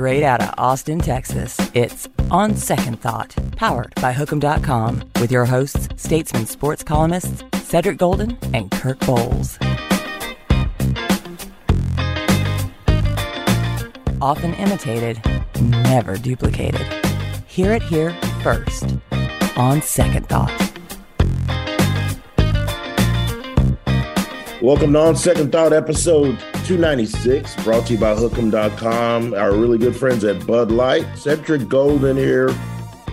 [0.00, 1.58] straight out of Austin, Texas.
[1.74, 8.38] It's On Second Thought, powered by Hook'em.com, with your hosts, Statesman sports columnists Cedric Golden
[8.54, 9.58] and Kirk Bohls.
[14.22, 15.20] Often imitated,
[15.60, 16.86] never duplicated.
[17.46, 18.96] Hear it here first.
[19.58, 20.72] On Second Thought.
[24.62, 26.38] Welcome to On Second Thought, episode
[26.70, 29.34] 296, brought to you by Hook'em.com.
[29.34, 31.04] Our really good friends at Bud Light.
[31.18, 32.54] Cedric Golden here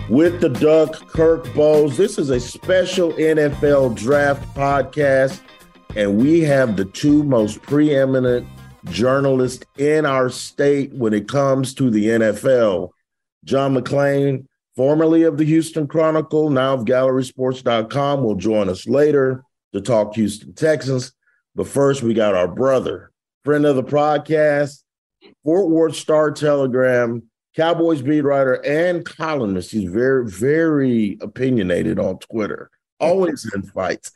[0.08, 1.96] with the Duck, Kirk Bohls.
[1.96, 5.40] This is a special NFL draft podcast,
[5.96, 8.46] and we have the two most preeminent
[8.84, 12.90] journalists in our state when it comes to the NFL.
[13.44, 14.46] John McClain,
[14.76, 20.52] formerly of the Houston Chronicle, now of GallerySports.com, will join us later to talk Houston
[20.52, 21.12] Texans.
[21.56, 23.10] But first, we got our brother,
[23.48, 24.82] friend of the podcast,
[25.42, 27.22] Fort Worth Star Telegram,
[27.56, 29.70] Cowboys beat writer, and columnist.
[29.70, 34.12] He's very, very opinionated on Twitter, always in fights.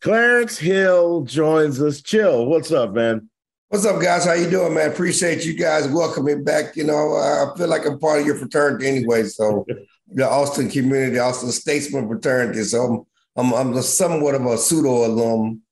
[0.00, 2.00] Clarence Hill joins us.
[2.02, 2.46] Chill.
[2.46, 3.28] What's up, man?
[3.70, 4.26] What's up, guys?
[4.26, 4.92] How you doing, man?
[4.92, 6.76] Appreciate you guys welcoming back.
[6.76, 9.24] You know, I feel like I'm part of your fraternity anyway.
[9.24, 9.66] So,
[10.06, 12.62] the Austin community, Austin Statesman fraternity.
[12.62, 15.62] So, I'm I'm, I'm somewhat of a pseudo alum.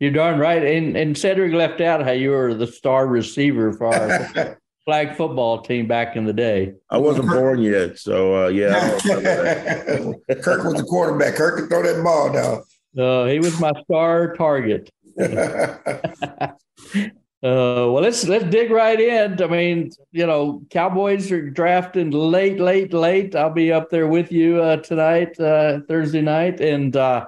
[0.00, 0.64] You're darn right.
[0.64, 5.60] And and Cedric left out how you were the star receiver for our flag football
[5.60, 6.74] team back in the day.
[6.90, 8.98] I wasn't born yet, so uh, yeah.
[9.00, 11.34] Kirk was the quarterback.
[11.34, 12.62] Kirk could throw that ball down.
[12.96, 14.90] Uh, he was my star target.
[17.40, 19.40] Uh, well, let's let's dig right in.
[19.40, 23.36] I mean, you know, Cowboys are drafting late, late, late.
[23.36, 27.26] I'll be up there with you uh, tonight, uh, Thursday night, and uh,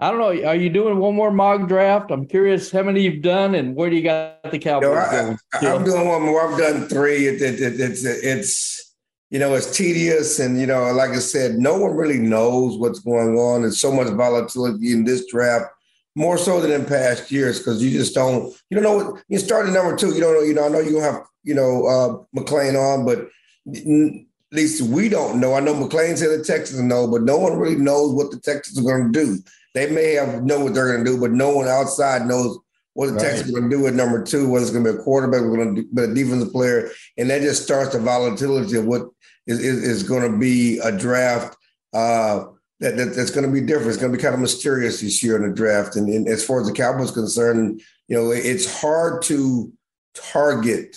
[0.00, 0.48] I don't know.
[0.48, 2.12] Are you doing one more mock draft?
[2.12, 5.74] I'm curious how many you've done and where do you got the Cowboys no, I,
[5.74, 6.48] am doing one more.
[6.48, 7.26] I've done three.
[7.26, 8.94] It, it, it, it's it's
[9.30, 13.00] you know it's tedious, and you know, like I said, no one really knows what's
[13.00, 13.62] going on.
[13.62, 15.66] There's so much volatility in this draft
[16.14, 19.38] more so than in past years because you just don't you don't know what you
[19.38, 20.14] started number two.
[20.14, 20.42] You don't know.
[20.42, 20.64] You know.
[20.64, 23.28] I know you have you know uh, McClain on, but
[23.74, 25.54] at least we don't know.
[25.54, 28.78] I know McClain said the Texans know, but no one really knows what the Texans
[28.78, 29.38] are going to do.
[29.78, 32.58] They may have know what they're going to do, but no one outside knows
[32.94, 33.22] what the right.
[33.22, 34.50] Texans are going to do at number two.
[34.50, 37.30] Whether it's going to be a quarterback, we're going to be a defensive player, and
[37.30, 39.02] that just starts the volatility of what
[39.46, 41.56] is is, is going to be a draft.
[41.92, 42.46] Uh,
[42.80, 43.88] that, that, that's going to be different.
[43.88, 45.96] It's going to be kind of mysterious this year in the draft.
[45.96, 49.72] And, and as far as the Cowboys concerned, you know, it's hard to
[50.14, 50.96] target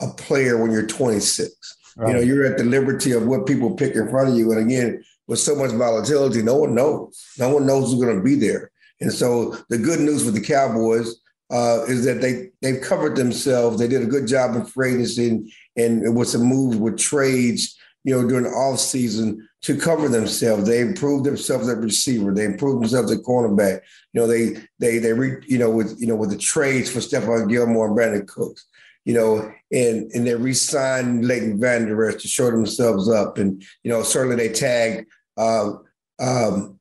[0.00, 1.54] a player when you're 26.
[1.96, 2.08] Right.
[2.08, 4.50] You know, you're at the liberty of what people pick in front of you.
[4.50, 7.24] And again, with so much volatility, no one knows.
[7.38, 8.70] No one knows who's going to be there.
[9.00, 11.16] And so the good news for the Cowboys
[11.50, 13.78] uh, is that they they've covered themselves.
[13.78, 18.14] They did a good job in free agency and, with some moves with trades, you
[18.14, 20.66] know, during the off season to cover themselves.
[20.66, 22.32] They improved themselves at receiver.
[22.32, 23.80] They improved themselves at cornerback.
[24.12, 27.00] You know, they they they re, you know with you know with the trades for
[27.00, 28.66] Stephon Gilmore and Brandin Cooks.
[29.04, 33.36] You know, and and they re-signed Leighton Vander Esch to show themselves up.
[33.36, 35.06] And you know, certainly they tagged
[35.36, 35.72] uh,
[36.20, 36.78] um,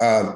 [0.00, 0.34] uh,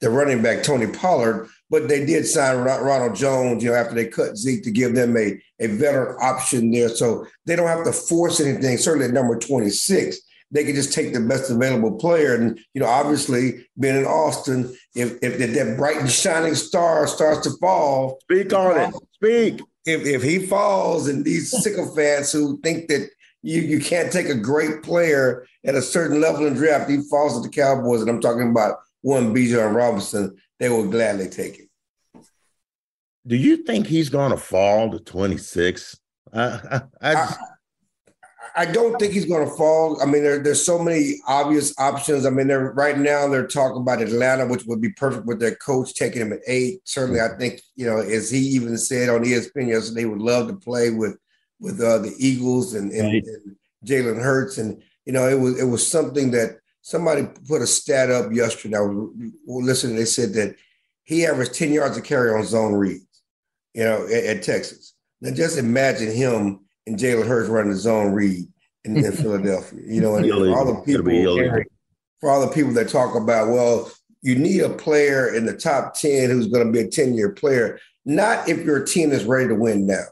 [0.00, 4.06] the running back Tony Pollard, but they did sign Ronald Jones, you know, after they
[4.06, 6.88] cut Zeke to give them a, a veteran option there.
[6.88, 10.18] So they don't have to force anything, certainly at number 26
[10.50, 12.34] they can just take the best available player.
[12.34, 17.46] And, you know, obviously being in Austin, if, if that bright and shining star starts
[17.46, 18.18] to fall.
[18.22, 18.94] Speak on it.
[19.14, 19.60] Speak.
[19.86, 23.08] If, if he falls and these sycophants who think that
[23.42, 27.34] you, you can't take a great player at a certain level in draft, he falls
[27.34, 32.22] to the Cowboys, and I'm talking about one Bijan Robinson, they will gladly take it.
[33.26, 35.98] Do you think he's going to fall to 26?
[36.32, 37.38] I, I, I, just,
[38.56, 40.00] I don't think he's going to fall.
[40.02, 42.24] I mean, there, there's so many obvious options.
[42.24, 45.54] I mean, they're right now they're talking about Atlanta, which would be perfect with their
[45.56, 46.80] coach taking him at eight.
[46.84, 50.48] Certainly, I think you know, as he even said on ESPN yesterday, they would love
[50.48, 51.16] to play with
[51.60, 53.24] with uh, the Eagles and, and, right.
[53.24, 57.66] and Jalen Hurts, and you know, it was it was something that somebody put a
[57.66, 58.76] stat up yesterday.
[58.76, 59.10] I was
[59.46, 59.96] listening.
[59.96, 60.56] They said that
[61.04, 63.22] he averaged ten yards of carry on zone reads,
[63.74, 64.94] you know, at, at Texas.
[65.20, 68.46] Now, just imagine him and Jalen Hurts running the zone read
[68.84, 69.80] in, in Philadelphia.
[69.84, 71.04] You know, and for all the people
[72.20, 73.90] for all the people that talk about, well,
[74.22, 77.78] you need a player in the top 10 who's going to be a 10-year player,
[78.04, 80.04] not if your team is ready to win now.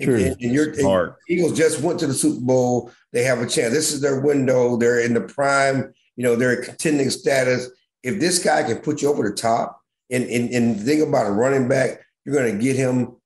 [0.00, 0.16] True.
[0.16, 2.92] And, and your and Eagles just went to the Super Bowl.
[3.12, 3.72] They have a chance.
[3.72, 4.76] This is their window.
[4.76, 7.70] They're in the prime, you know, they're contending status.
[8.02, 9.80] If this guy can put you over the top
[10.10, 13.16] and, and, and think about a running back, you're going to get him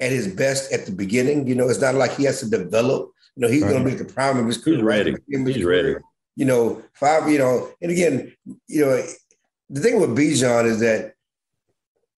[0.00, 1.46] at his best at the beginning.
[1.46, 3.12] You know, it's not like he has to develop.
[3.36, 3.70] You know, he's right.
[3.70, 4.76] going to be at the prime of his career.
[4.76, 5.16] He's ready.
[5.28, 5.96] He's ready.
[6.34, 7.30] You know, five.
[7.30, 8.34] You know, and again,
[8.66, 9.02] you know,
[9.70, 11.15] the thing with Bijan is that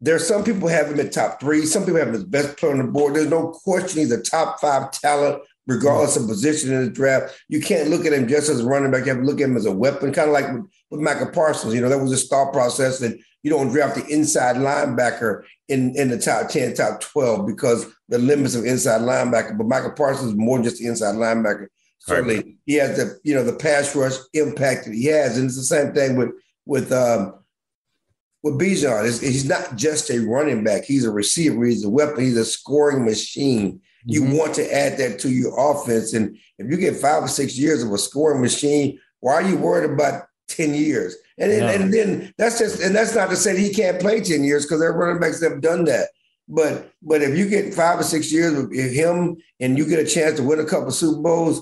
[0.00, 1.66] there are some people have him at top three.
[1.66, 3.14] Some people have him as best player on the board.
[3.14, 7.36] There's no question he's a top five talent, regardless of position in the draft.
[7.48, 9.06] You can't look at him just as a running back.
[9.06, 11.30] You have to look at him as a weapon, kind of like with, with Micah
[11.32, 11.74] Parsons.
[11.74, 15.96] You know, that was a thought process that you don't draft the inside linebacker in,
[15.96, 19.56] in the top 10, top 12 because the limits of inside linebacker.
[19.56, 21.66] But Michael Parsons is more than just the inside linebacker.
[22.00, 22.46] Certainly, right.
[22.64, 25.62] he has the you know the pass rush impact that he has, and it's the
[25.62, 26.30] same thing with
[26.64, 27.34] with um,
[28.42, 29.04] with Bijan.
[29.20, 31.64] He's not just a running back; he's a receiver.
[31.64, 32.24] He's a weapon.
[32.24, 33.72] He's a scoring machine.
[33.72, 34.12] Mm-hmm.
[34.12, 37.58] You want to add that to your offense, and if you get five or six
[37.58, 41.16] years of a scoring machine, why are you worried about 10 years.
[41.38, 41.70] And, yeah.
[41.70, 44.42] and, and then that's just and that's not to say that he can't play 10
[44.42, 46.08] years because there are running backs that have done that.
[46.48, 50.08] But but if you get five or six years with him and you get a
[50.08, 51.60] chance to win a couple Super Bowls,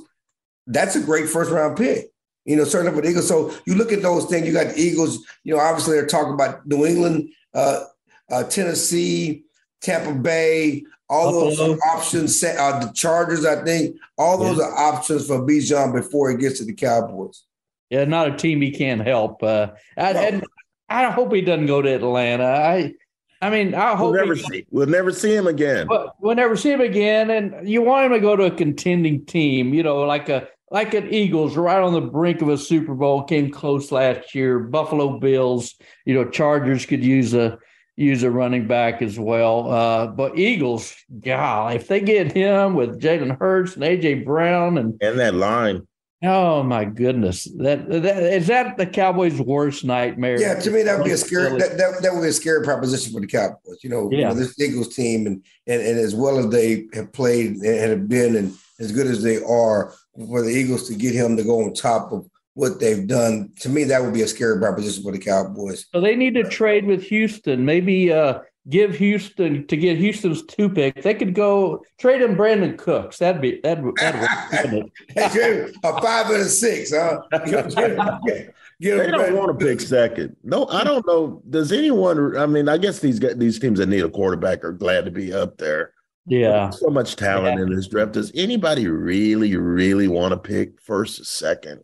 [0.66, 2.06] that's a great first round pick.
[2.46, 3.28] You know, certainly for the Eagles.
[3.28, 4.46] So you look at those things.
[4.46, 5.24] You got the Eagles.
[5.44, 7.84] You know, obviously they're talking about New England, uh,
[8.30, 9.44] uh, Tennessee,
[9.80, 10.84] Tampa Bay.
[11.08, 11.68] All Buffalo.
[11.68, 12.42] those options.
[12.42, 14.64] Uh, the Chargers, I think, all those yeah.
[14.64, 17.44] are options for Bijan before he gets to the Cowboys.
[17.90, 19.42] Yeah, not a team he can't help.
[19.42, 20.44] Uh, and
[20.88, 22.44] I hope he doesn't go to Atlanta.
[22.44, 22.94] I,
[23.40, 24.66] I mean, I hope we'll never he, see.
[24.70, 25.86] We'll never see him again.
[26.18, 27.30] We'll never see him again.
[27.30, 30.94] And you want him to go to a contending team, you know, like a like
[30.94, 34.58] an Eagles, right on the brink of a Super Bowl, came close last year.
[34.58, 35.74] Buffalo Bills,
[36.04, 37.58] you know, Chargers could use a
[37.96, 39.70] use a running back as well.
[39.70, 44.98] Uh, but Eagles, God, if they get him with Jalen Hurts and AJ Brown and
[45.00, 45.86] and that line,
[46.22, 47.44] Oh my goodness!
[47.58, 50.40] That, that is that the Cowboys' worst nightmare.
[50.40, 52.64] Yeah, to me that would be a scary that, that, that would be a scary
[52.64, 53.84] proposition for the Cowboys.
[53.84, 54.18] You know, yeah.
[54.18, 57.90] you know, this Eagles team and, and and as well as they have played and
[57.90, 61.42] have been and as good as they are for the Eagles to get him to
[61.42, 63.52] go on top of what they've done.
[63.60, 65.86] To me, that would be a scary proposition for the Cowboys.
[65.92, 67.64] So they need to trade with Houston.
[67.64, 71.02] Maybe uh, give Houston to get Houston's two pick.
[71.02, 73.18] They could go trade him Brandin Cooks.
[73.18, 74.22] That'd be that'd that'd
[75.16, 77.20] a five and a six, huh?
[77.46, 80.36] Get, they don't want to pick second.
[80.42, 81.42] No, I don't know.
[81.48, 82.36] Does anyone?
[82.36, 85.32] I mean, I guess these these teams that need a quarterback are glad to be
[85.32, 85.92] up there.
[86.26, 87.64] Yeah, so much talent yeah.
[87.64, 88.12] in this draft.
[88.12, 91.82] Does anybody really, really want to pick first, second?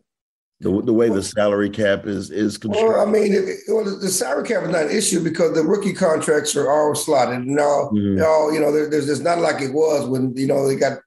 [0.63, 2.89] the, the way the salary cap is is constructed?
[2.89, 5.93] Well, I mean, it, well, the salary cap is not an issue because the rookie
[5.93, 8.23] contracts are all slotted and all, mm-hmm.
[8.23, 10.99] all you know, there, there's it's not like it was when you know they got,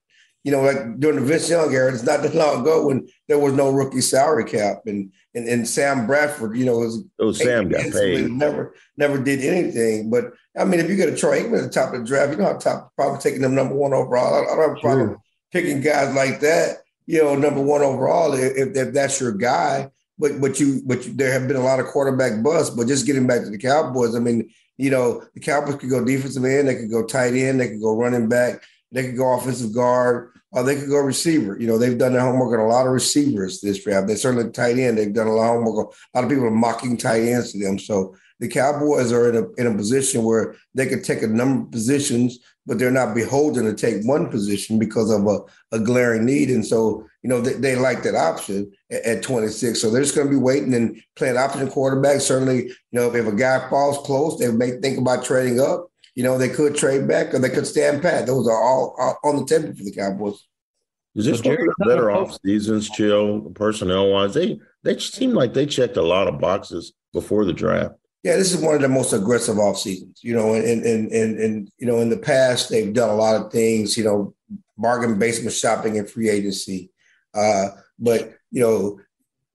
[0.46, 1.92] you know, like during the Vince Young era.
[1.92, 5.68] It's not that long ago when there was no rookie salary cap and and, and
[5.68, 10.08] Sam Bradford, you know, was oh Sam got paid, never never did anything.
[10.08, 12.30] But I mean, if you get a Troy Aikman at the top of the draft,
[12.30, 14.34] you don't have top probably taking them number one overall.
[14.34, 15.18] I, I don't have a problem
[15.52, 19.90] picking guys like that you know, number one overall if, if that's your guy.
[20.18, 22.74] But but you but you, there have been a lot of quarterback busts.
[22.74, 26.04] But just getting back to the Cowboys, I mean, you know, the Cowboys could go
[26.04, 29.34] defensive end, they could go tight end, they could go running back, they could go
[29.34, 31.58] offensive guard, they could go receiver.
[31.58, 34.06] You know, they've done their homework on a lot of receivers this draft.
[34.06, 34.96] They certainly tight end.
[34.96, 35.94] They've done a lot of homework.
[36.14, 37.78] A lot of people are mocking tight ends to them.
[37.78, 41.64] So the Cowboys are in a in a position where they can take a number
[41.64, 45.38] of positions but they're not beholden to take one position because of a,
[45.74, 46.50] a glaring need.
[46.50, 49.80] And so, you know, they, they like that option at, at 26.
[49.80, 52.20] So they're just going to be waiting and playing option quarterback.
[52.20, 55.86] Certainly, you know, if a guy falls close, they may think about trading up.
[56.16, 58.26] You know, they could trade back or they could stand pat.
[58.26, 60.44] Those are all, all on the table for the Cowboys.
[61.14, 64.34] Is this one of the better off seasons, chill, personnel wise?
[64.34, 67.94] They they seem like they checked a lot of boxes before the draft
[68.26, 70.18] yeah, this is one of the most aggressive off seasons.
[70.20, 73.40] You know, and and and and you know, in the past they've done a lot
[73.40, 73.96] of things.
[73.96, 74.34] You know,
[74.76, 76.90] bargain basement shopping and free agency,
[77.34, 77.68] uh,
[78.00, 78.98] but you know,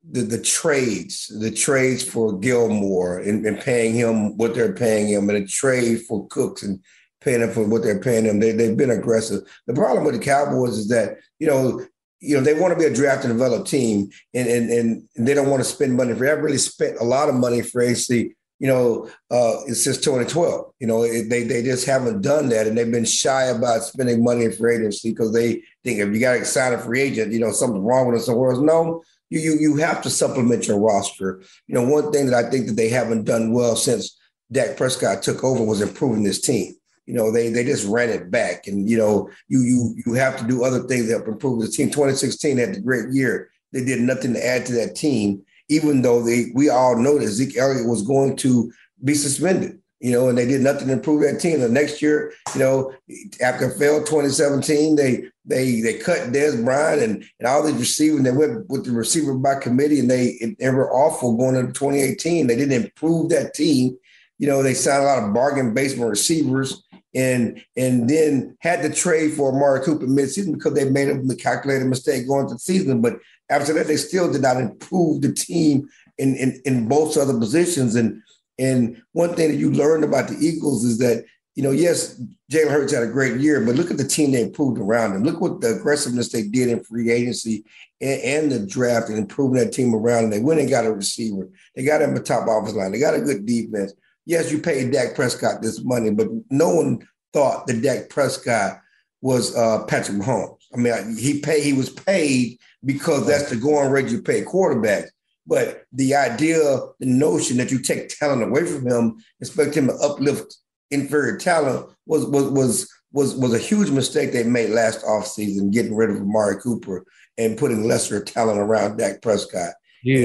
[0.10, 5.30] the the trades, the trades for Gilmore and, and paying him what they're paying him,
[5.30, 6.80] and a trade for Cooks and
[7.22, 8.40] paying him for what they're paying him.
[8.40, 9.42] They they've been aggressive.
[9.68, 11.86] The problem with the Cowboys is that you know
[12.24, 15.34] you know, they want to be a draft and develop team and, and, and they
[15.34, 16.14] don't want to spend money.
[16.14, 20.74] They haven't really spent a lot of money for AC you know, uh, since 2012.
[20.80, 24.24] You know, it, they they just haven't done that, and they've been shy about spending
[24.24, 27.84] money for agency because they think if you got a free agent, you know, something's
[27.84, 28.62] wrong with us somewhere else.
[28.62, 29.02] No,
[29.32, 31.42] you you you have to supplement your roster.
[31.66, 34.16] You know, one thing that I think that they haven't done well since
[34.52, 36.76] Dak Prescott took over was improving this team.
[37.08, 40.38] You know, they they just ran it back, and you know, you you you have
[40.38, 41.88] to do other things help improve the team.
[41.88, 43.50] 2016 had a great year.
[43.74, 47.28] They did nothing to add to that team even though they we all know that
[47.30, 48.72] Zeke Elliott was going to
[49.04, 49.80] be suspended.
[50.02, 51.60] You know, and they did nothing to improve that team.
[51.60, 52.94] The next year, you know,
[53.40, 58.24] after failed 2017, they they they cut Dez Bryant and, and all these receivers.
[58.24, 62.48] They went with the receiver by committee, and they they were awful going into 2018.
[62.48, 63.96] They didn't improve that team.
[64.40, 68.90] You know, they signed a lot of bargain basement receivers and and then had to
[68.92, 73.02] trade for Amari Cooper midseason because they made a calculated mistake going to the season.
[73.02, 73.20] But
[73.52, 77.96] after that, they still did not improve the team in in, in both other positions.
[77.96, 78.22] And
[78.62, 81.26] and one thing that you learned about the Eagles is that,
[81.56, 84.44] you know, yes, Jalen Hurts had a great year, but look at the team they
[84.44, 85.24] improved around him.
[85.24, 87.66] Look what the aggressiveness they did in free agency
[88.00, 90.26] and, and the draft and improving that team around.
[90.26, 91.50] And they went and got a receiver.
[91.76, 92.92] They got him a top office line.
[92.92, 93.94] They got a good defense.
[94.26, 97.00] Yes, you paid Dak Prescott this money, but no one
[97.34, 98.80] thought that Dak Prescott
[99.22, 100.58] was uh, Patrick Mahomes.
[100.74, 101.64] I mean, he paid.
[101.64, 105.10] He was paid because that's the going rate you pay quarterbacks.
[105.48, 106.62] But the idea,
[107.00, 110.56] the notion that you take talent away from him, expect him to uplift
[110.92, 115.96] inferior talent was was was was was a huge mistake they made last offseason, getting
[115.96, 117.06] rid of Amari Cooper
[117.38, 119.74] and putting lesser talent around Dak Prescott.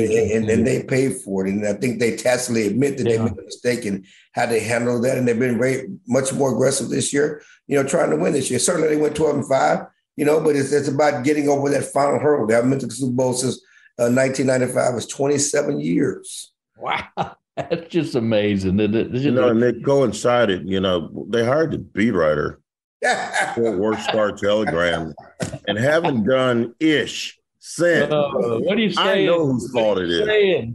[0.05, 1.53] and, and, and, they paid for it.
[1.53, 3.19] And I think they tacitly admit that yeah.
[3.19, 5.19] they made a mistake in how they handled that.
[5.19, 8.49] And they've been very much more aggressive this year, you know, trying to win this
[8.49, 8.59] year.
[8.59, 9.81] Certainly they went 12 and 5,
[10.17, 12.47] you know, but it's, it's about getting over that final hurdle.
[12.47, 13.61] They haven't been to the Super Bowl since
[14.05, 16.53] 1995 uh, was 27 years.
[16.77, 17.09] Wow.
[17.57, 18.79] That's just amazing.
[18.81, 22.61] It, it, you know, and it coincided, you know, they hired the beat writer
[23.55, 25.15] Fort Worth Star Telegram
[25.67, 28.13] and haven't done ish since.
[28.13, 29.29] Uh, what are you saying?
[29.29, 30.75] I know whose fault it is.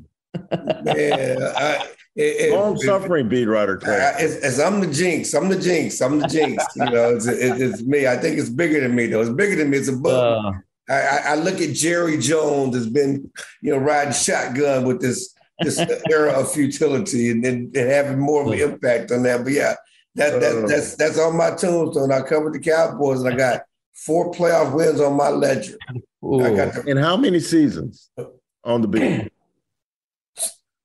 [0.85, 3.79] yeah, I, it, long suffering beat writer.
[3.83, 5.33] It's, it's, I'm the jinx.
[5.33, 6.01] I'm the jinx.
[6.01, 6.65] I'm the jinx.
[6.75, 8.07] you know, it's, it's, me.
[8.07, 9.21] I think it's bigger than me though.
[9.21, 9.77] It's bigger than me.
[9.77, 10.45] It's a book.
[10.45, 10.51] Uh,
[10.91, 13.31] I, I, look at Jerry Jones has been,
[13.61, 15.79] you know, riding shotgun with this this
[16.09, 19.43] era of futility and, and, and, having more of an impact on that.
[19.43, 19.75] But yeah,
[20.15, 20.67] that, that uh.
[20.67, 22.11] that's that's on my tombstone.
[22.11, 23.61] I covered the Cowboys and I got
[23.93, 25.77] four playoff wins on my ledger.
[26.21, 28.09] The, and how many seasons
[28.63, 29.31] on the beat?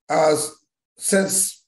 [0.09, 0.37] Uh,
[0.97, 1.65] since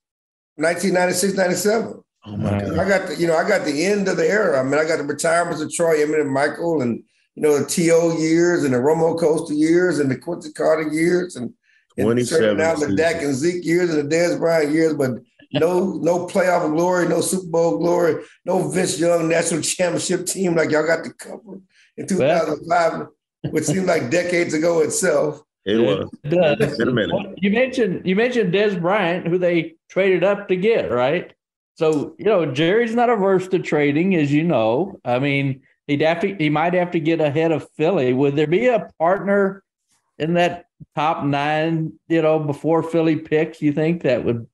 [0.54, 2.04] 1996, 97.
[2.24, 2.78] Oh my God.
[2.78, 4.60] I got the, you know, I got the end of the era.
[4.60, 7.02] I mean, I got the retirements of Troy Aikman Michael and
[7.38, 8.18] you know, the T.O.
[8.18, 11.54] years and the Romo Costa years and the Quincy Carter years and,
[11.96, 12.08] and
[12.58, 15.10] now the Dak and Zeke years and the Dez Bryant years, but
[15.52, 20.70] no no playoff glory, no Super Bowl glory, no Vince Young national championship team like
[20.70, 21.60] y'all got to cover
[21.96, 23.06] in 2005,
[23.52, 25.40] which seemed like decades ago itself.
[25.64, 26.10] It was.
[26.24, 27.38] It In a minute.
[27.38, 31.32] You mentioned you mentioned Dez Bryant, who they traded up to get, right?
[31.74, 34.98] So, you know, Jerry's not averse to trading, as you know.
[35.04, 38.12] I mean, he'd have to he might have to get ahead of Philly.
[38.12, 39.64] Would there be a partner
[40.18, 44.46] in that top nine, you know, before Philly picks, you think that would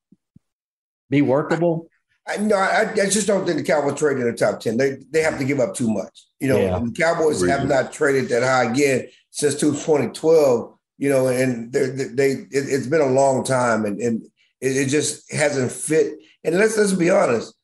[1.11, 1.91] be workable?
[2.27, 4.79] I, no, I, I, just don't think the Cowboys trade in the top ten.
[4.79, 6.25] They they have to give up too much.
[6.41, 6.79] You know, yeah.
[6.79, 7.51] the Cowboys really?
[7.51, 10.71] have not traded that high again since 2012.
[10.97, 14.25] You know, and they they it, has been a long time, and and
[14.63, 16.15] it, it just hasn't fit.
[16.45, 17.55] And let's let's be honest,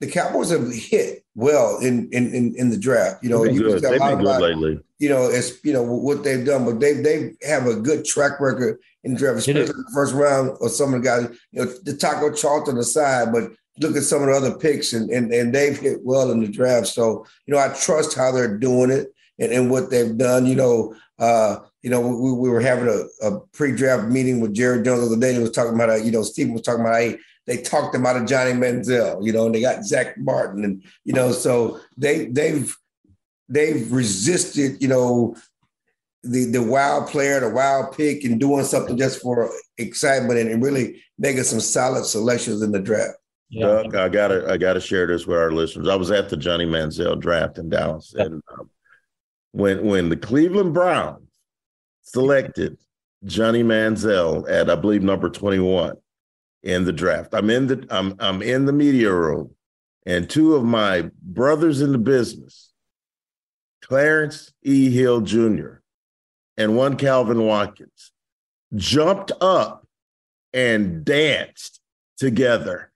[0.00, 3.22] the Cowboys have hit well in in in, in the draft.
[3.22, 4.80] You know, been good, They've been good lately.
[4.98, 8.40] You know, it's you know what they've done, but they they have a good track
[8.40, 11.38] record in the draft, especially the first round or some of the guys.
[11.52, 15.10] You know, the Taco Charlton aside, but look at some of the other picks, and
[15.10, 16.88] and and they've hit well in the draft.
[16.88, 20.46] So you know, I trust how they're doing it and, and what they've done.
[20.46, 24.82] You know, uh, you know, we, we were having a, a pre-draft meeting with Jerry
[24.82, 25.34] Jones the other day.
[25.34, 28.16] He was talking about, you know, Stephen was talking about, hey, they talked them out
[28.16, 32.26] of Johnny Manziel, you know, and they got Zack Martin, and you know, so they
[32.26, 32.76] they've
[33.48, 35.36] they've resisted, you know,
[36.22, 41.02] the the wild player, the wild pick, and doing something just for excitement and really
[41.18, 43.16] making some solid selections in the draft.
[43.48, 43.66] Yeah.
[43.66, 45.88] Doug, I gotta I gotta share this with our listeners.
[45.88, 48.70] I was at the Johnny Manziel draft in Dallas, and um,
[49.52, 51.22] when when the Cleveland Browns
[52.02, 52.76] selected
[53.24, 55.96] Johnny Manziel at I believe number twenty one,
[56.62, 57.34] in the draft.
[57.34, 59.50] I'm in the I'm I'm in the media room,
[60.04, 62.72] and two of my brothers in the business,
[63.82, 64.90] Clarence E.
[64.90, 65.76] Hill Jr.
[66.56, 68.12] and one Calvin Watkins,
[68.74, 69.86] jumped up
[70.52, 71.80] and danced
[72.18, 72.90] together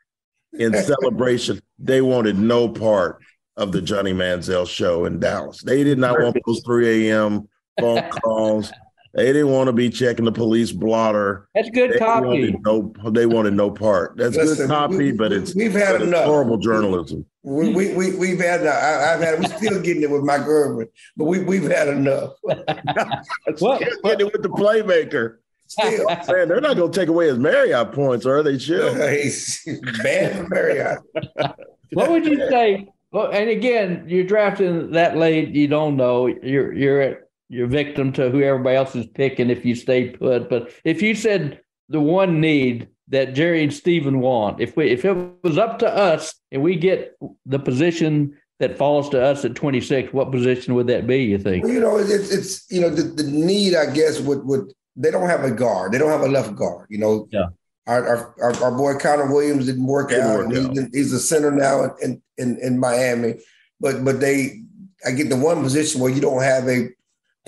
[0.52, 1.60] in celebration.
[1.78, 3.22] They wanted no part
[3.56, 5.62] of the Johnny Manziel show in Dallas.
[5.62, 7.48] They did not want those 3 a.m.
[7.78, 8.72] phone calls.
[9.12, 11.48] They didn't want to be checking the police blotter.
[11.54, 12.26] That's good they copy.
[12.26, 14.16] Wanted no, they wanted no part.
[14.16, 17.26] That's Listen, good copy, we, but it's we've had enough horrible journalism.
[17.42, 18.74] We, we, we we've had enough.
[18.74, 19.40] I, have had.
[19.40, 22.34] We're still getting it with my girlfriend, but we we've had enough.
[22.42, 23.80] what?
[23.80, 25.38] Getting it with the playmaker.
[25.66, 26.06] still.
[26.06, 28.58] Man, they're not going to take away his Marriott points, are they?
[28.58, 28.94] Chill.
[29.10, 29.66] He's
[30.04, 31.00] banned from Marriott.
[31.94, 32.86] what would you say?
[33.10, 35.48] Well, and again, you're drafting that late.
[35.48, 36.28] You don't know.
[36.28, 40.48] You're you're you're victim to who everybody else is picking if you stay put.
[40.48, 45.04] But if you said the one need that Jerry and Stephen want, if we if
[45.04, 49.56] it was up to us and we get the position that falls to us at
[49.56, 51.24] 26, what position would that be?
[51.24, 51.64] You think?
[51.64, 55.10] Well, you know, it's it's you know the, the need, I guess, would would they
[55.10, 56.86] don't have a guard, they don't have a left guard.
[56.88, 57.46] You know, yeah.
[57.86, 60.38] Our, our, our, boy Connor Williams didn't work didn't out.
[60.38, 60.88] Work he's, out.
[60.92, 63.40] he's a center now in, in, in Miami,
[63.80, 64.62] but but they
[65.04, 66.90] I get the one position where you don't have a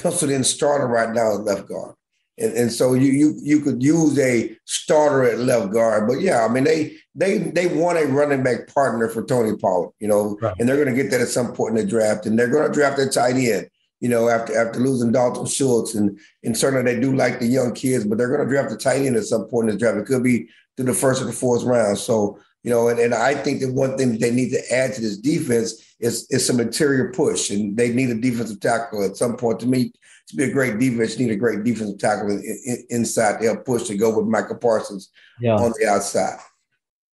[0.03, 1.95] penciled in starter right now at left guard.
[2.39, 6.45] And, and so you you you could use a starter at left guard, but yeah,
[6.45, 10.39] I mean they they they want a running back partner for Tony Pollard, you know,
[10.41, 10.55] right.
[10.59, 12.67] and they're going to get that at some point in the draft, and they're going
[12.67, 13.69] to draft a tight end,
[14.01, 17.75] you know, after after losing Dalton Schultz, and and certainly they do like the young
[17.75, 19.99] kids, but they're going to draft a tight end at some point in the draft.
[19.99, 21.99] It could be through the first or the fourth round.
[21.99, 24.95] So you know, and, and I think that one thing that they need to add
[24.95, 29.17] to this defense is is some interior push, and they need a defensive tackle at
[29.17, 29.61] some point.
[29.61, 29.93] To me,
[30.29, 33.47] to be a great defense, you need a great defensive tackle in, in, inside to
[33.47, 35.57] help push to go with Michael Parsons yeah.
[35.57, 36.39] on the outside.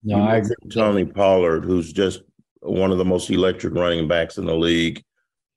[0.03, 0.55] No, I agree.
[0.71, 2.21] Tony Pollard, who's just
[2.61, 5.03] one of the most electric running backs in the league.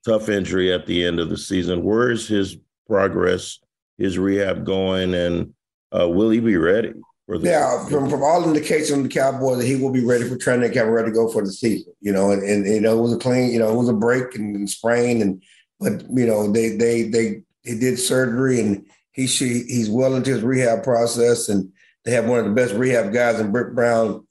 [0.05, 1.85] Tough injury at the end of the season.
[1.85, 2.57] Where is his
[2.89, 3.61] progress,
[3.99, 5.55] his rehab going, and
[5.97, 6.95] uh, will he be ready?
[7.29, 10.73] Yeah, from, from all indications from the Cowboys that he will be ready for training
[10.73, 11.93] camp, ready to go for the season.
[12.00, 13.95] You know, and, and you know it was a clean, you know, it was a
[13.95, 15.43] break and, and sprain, and
[15.79, 20.31] but you know they they they he did surgery and he she he's well into
[20.31, 21.73] his rehab process, and
[22.05, 24.26] they have one of the best rehab guys in Britt Brown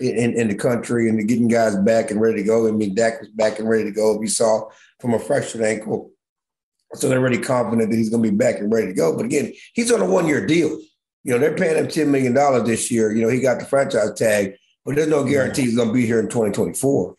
[0.00, 2.66] in, in the country, and getting guys back and ready to go.
[2.66, 4.16] I mean, Dak was back and ready to go.
[4.16, 6.10] We saw from a fractured ankle.
[6.94, 9.16] So they're really confident that he's going to be back and ready to go.
[9.16, 10.76] But again, he's on a one year deal.
[11.22, 12.34] You know, they're paying him $10 million
[12.64, 13.12] this year.
[13.12, 16.06] You know, he got the franchise tag, but there's no guarantee he's going to be
[16.06, 17.14] here in 2024.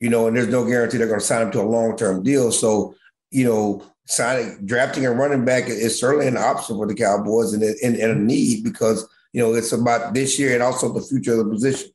[0.00, 2.22] You know, and there's no guarantee they're going to sign him to a long term
[2.22, 2.52] deal.
[2.52, 2.94] So,
[3.30, 7.62] you know, signing, drafting a running back is certainly an option for the Cowboys and,
[7.62, 11.32] and, and a need because, you know, it's about this year and also the future
[11.32, 11.90] of the position.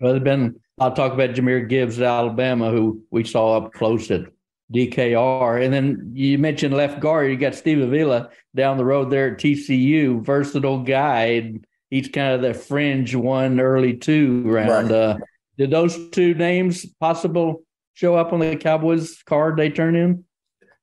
[0.00, 4.10] Well, there's been, I'll talk about Jahmyr Gibbs at Alabama, who we saw up close
[4.10, 4.26] at
[4.72, 5.64] DKR.
[5.64, 7.30] And then you mentioned left guard.
[7.30, 11.54] You got Steve Avila down the road there at TCU, versatile guy.
[11.90, 14.90] He's kind of the fringe one early two round.
[14.90, 14.98] Right.
[14.98, 15.18] Uh,
[15.56, 17.62] did those two names possible
[17.94, 20.24] show up on the Cowboys card they turn in?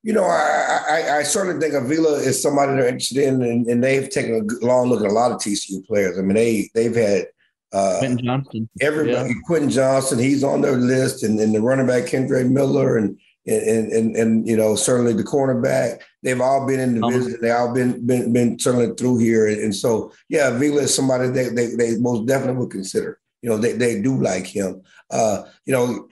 [0.04, 3.84] You know, I, I, I certainly think Avila is somebody they're interested in, and, and,
[3.84, 6.20] they've taken a long look at a lot of TCU players.
[6.20, 7.26] I mean, they they've had
[7.74, 9.36] uh, Quentin Johnson, everybody, yeah.
[9.46, 13.18] Quentin Johnston, he's on their list, and, and the running back Kendre Miller, and
[13.48, 16.02] and, and and you know certainly the cornerback.
[16.24, 17.18] They've all been in the uh-huh.
[17.18, 17.42] business.
[17.42, 21.30] They all been been been certainly through here, and, and so yeah, Vila is somebody
[21.30, 23.20] they, they they most definitely would consider.
[23.42, 24.82] You know, they they do like him.
[25.12, 26.10] Uh, you know,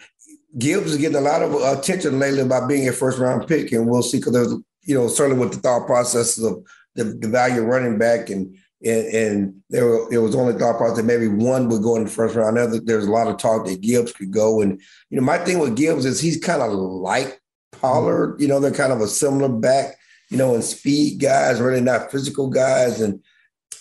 [0.58, 3.88] Gibbs is getting a lot of attention lately about being a first round pick, and
[3.88, 6.63] we'll see because there's you know certainly with the thought processes of
[6.96, 10.98] the, the value running back and and, and there were, it was only thought process
[10.98, 12.58] that maybe one would go in the first round.
[12.58, 14.62] Other, there's a lot of talk that Gibbs could go.
[14.62, 17.41] And, you know, my thing with Gibbs is he's kind of like
[17.72, 18.34] Pollard.
[18.34, 18.41] Mm-hmm.
[18.41, 19.96] You know, they're kind of a similar back,
[20.30, 23.00] you know, and speed guys, really not physical guys.
[23.00, 23.22] And,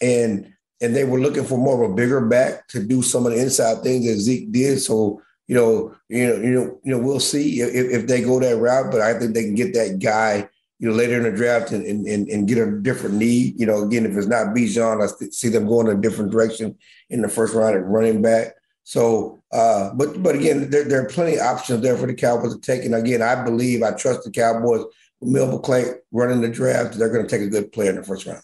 [0.01, 3.33] and, and they were looking for more of a bigger back to do some of
[3.33, 4.81] the inside things that Zeke did.
[4.81, 8.41] So, you know, you know, you know, you know, we'll see if, if they go
[8.41, 10.49] that route, but I think they can get that guy
[10.83, 13.59] you know, later in the draft and, and, and get a different need.
[13.59, 16.77] You know, again, if it's not Bijan, I see them going a different direction
[17.09, 18.55] in the first round at running back.
[18.83, 22.53] So, uh, but but again, there, there are plenty of options there for the Cowboys
[22.57, 22.85] to take.
[22.85, 24.85] And again, I believe I trust the Cowboys
[25.21, 26.99] with Will McClay running the draft.
[26.99, 28.43] They're going to take a good player in the first round.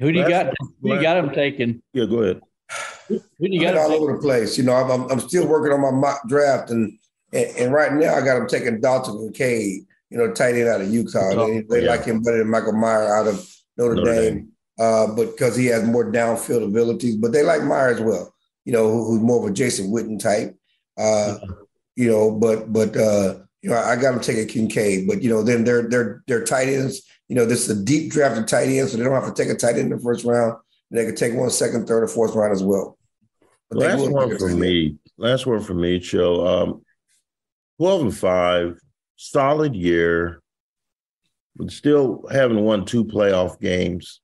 [0.00, 0.52] Who do you got?
[0.82, 1.82] Who you got them taking?
[1.94, 2.42] Yeah, go ahead.
[3.08, 4.58] Who do you got all over the place?
[4.58, 6.98] You know, I'm, I'm still working on my mock draft, and,
[7.32, 10.80] and, and right now I got them taking Dalton Kincaid you know, tight end out
[10.80, 11.46] of Utah.
[11.46, 11.90] They, they yeah.
[11.90, 14.48] like him better than Michael Mayer out of Notre, Notre Dame, Dame.
[14.78, 17.16] Uh, but because he has more downfield abilities.
[17.16, 18.34] But they like Mayer as well.
[18.64, 20.56] You know, who, who's more of a Jason Witten type.
[20.98, 21.48] Uh, yeah.
[21.96, 25.06] You know, but but uh, you know, I got him taking Kincaid.
[25.06, 27.02] But you know, then they're they're they're tight ends.
[27.28, 29.42] You know, this is a deep draft of tight ends, so they don't have to
[29.42, 30.56] take a tight end in the first round.
[30.90, 32.98] They could take one second, third, or fourth round as well.
[33.68, 34.96] But Last one for me.
[35.16, 36.46] Last one for me, Chill.
[36.46, 36.82] Um,
[37.78, 38.78] Twelve and five
[39.20, 40.42] solid year,
[41.54, 44.20] but still having won two playoff games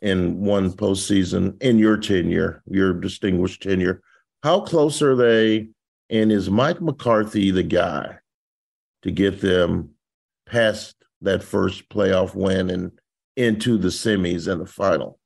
[0.00, 4.02] in one postseason in your tenure, your distinguished tenure.
[4.42, 5.68] How close are they?
[6.10, 8.18] And is Mike McCarthy the guy
[9.02, 9.90] to get them
[10.46, 12.90] past that first playoff win and
[13.36, 15.20] into the semis and the final?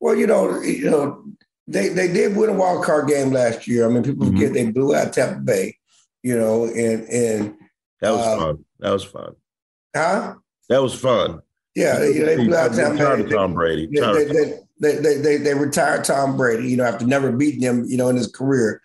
[0.00, 1.24] Well, you know, you know,
[1.68, 3.86] they they did win a wild card game last year.
[3.86, 4.36] I mean, people mm-hmm.
[4.36, 5.76] forget they blew out Tampa Bay,
[6.24, 7.54] you know, and and
[8.00, 8.64] that was uh, fun.
[8.78, 9.34] That was fun.
[9.94, 10.34] Huh?
[10.68, 11.40] That was fun.
[11.74, 13.30] Yeah, they, they blew out Tampa Bay.
[13.30, 13.86] Tom Brady.
[13.86, 14.24] They,
[14.80, 18.08] they, they, they, they, retired Tom Brady, you know, after never beating him, you know,
[18.08, 18.80] in his career.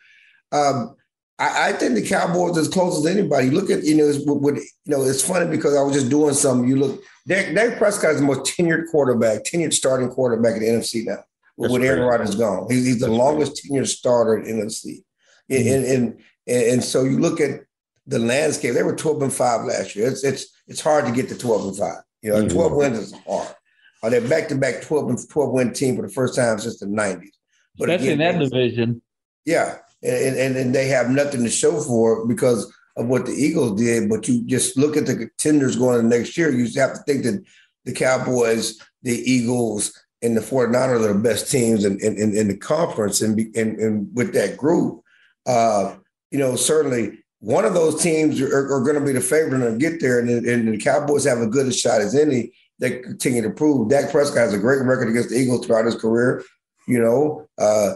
[0.52, 0.96] Um,
[1.40, 3.50] I, I, think the Cowboys as close as anybody.
[3.50, 6.68] Look at you know, it's, you know, it's funny because I was just doing some.
[6.68, 10.68] You look, Dak, Dak Prescott is the most tenured quarterback, tenured starting quarterback in the
[10.68, 11.24] NFC now.
[11.58, 15.04] That's when Aaron Rodgers gone, he's, he's the That's longest tenured starter in the NFC.
[15.52, 15.54] Mm-hmm.
[15.54, 17.62] And, and, and and so you look at
[18.08, 18.74] the landscape.
[18.74, 20.08] They were twelve and five last year.
[20.08, 22.04] It's it's it's hard to get to twelve and five.
[22.22, 22.56] You know, mm-hmm.
[22.56, 23.56] twelve wins is hard.
[24.02, 26.80] Are they back to back twelve and twelve win team for the first time since
[26.80, 27.38] the nineties?
[27.78, 29.02] But Especially again, in that division.
[29.46, 33.80] Yeah, and, and and they have nothing to show for because of what the Eagles
[33.80, 34.10] did.
[34.10, 36.52] But you just look at the contenders going into next year.
[36.52, 37.44] You have to think that
[37.86, 42.58] the Cowboys, the Eagles, and the 49ers are the best teams in, in, in the
[42.58, 43.22] conference.
[43.22, 45.04] And, and, and with that group,
[45.46, 45.96] uh,
[46.32, 49.78] you know, certainly one of those teams are, are going to be the favorite and
[49.78, 50.18] get there.
[50.20, 52.54] And, and the Cowboys have a good a shot as any.
[52.80, 53.90] They continue to prove.
[53.90, 56.42] Dak Prescott has a great record against the Eagles throughout his career.
[56.88, 57.96] You know, uh,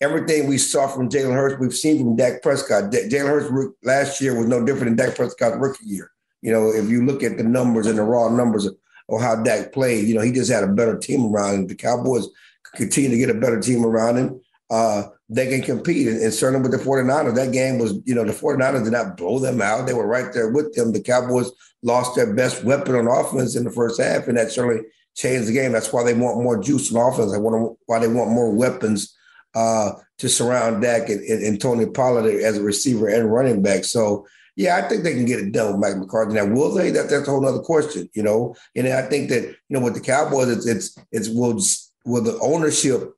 [0.00, 2.90] everything we saw from Jalen Hurts, we've seen from Dak Prescott.
[2.90, 6.10] D- Jalen Hurts last year was no different than Dak Prescott's rookie year.
[6.42, 8.76] You know, if you look at the numbers and the raw numbers of,
[9.08, 11.66] of how Dak played, you know, he just had a better team around him.
[11.68, 12.26] The Cowboys
[12.74, 14.40] continue to get a better team around him.
[14.68, 16.06] Uh, they can compete.
[16.06, 19.16] And, and, certainly with the 49ers, that game was, you know, the 49ers did not
[19.16, 19.86] blow them out.
[19.86, 20.92] They were right there with them.
[20.92, 21.50] The Cowboys
[21.82, 24.82] lost their best weapon on offense in the first half, and that certainly
[25.14, 25.72] changed the game.
[25.72, 27.32] That's why they want more juice on offense.
[27.32, 29.16] I want why they want more weapons
[29.54, 33.84] uh, to surround Dak and, and, and, Tony Pollard as a receiver and running back.
[33.84, 36.34] So, yeah, I think they can get it done with Mike McCarthy.
[36.34, 36.90] Now, will they?
[36.90, 38.56] That, that's a whole other question, you know.
[38.74, 41.60] And I think that you know with the Cowboys, it's it's, it's will
[42.04, 43.14] will the ownership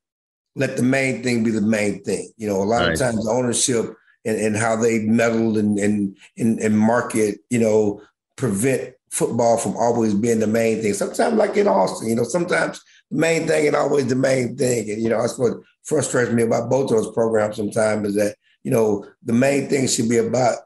[0.57, 2.33] let the main thing be the main thing.
[2.37, 6.59] You know, a lot of times ownership and, and how they meddle and, and and
[6.59, 8.03] and market, you know,
[8.37, 10.95] prevent football from always being the main thing.
[10.95, 14.91] Sometimes, like in Austin, you know, sometimes the main thing and always the main thing.
[14.91, 15.53] And you know, that's what
[15.85, 17.57] frustrates me about both of those programs.
[17.57, 20.57] Sometimes is that you know the main thing should be about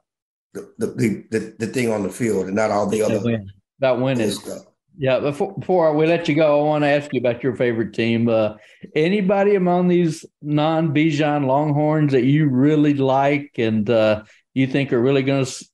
[0.55, 3.51] the the the, the thing on the field and not all the other win.
[3.79, 4.63] about winning stuff.
[5.01, 7.95] Yeah, before, before we let you go, I want to ask you about your favorite
[7.95, 8.29] team.
[8.29, 8.57] Uh,
[8.95, 15.01] anybody among these non Bijan Longhorns that you really like and uh, you think are
[15.01, 15.69] really going to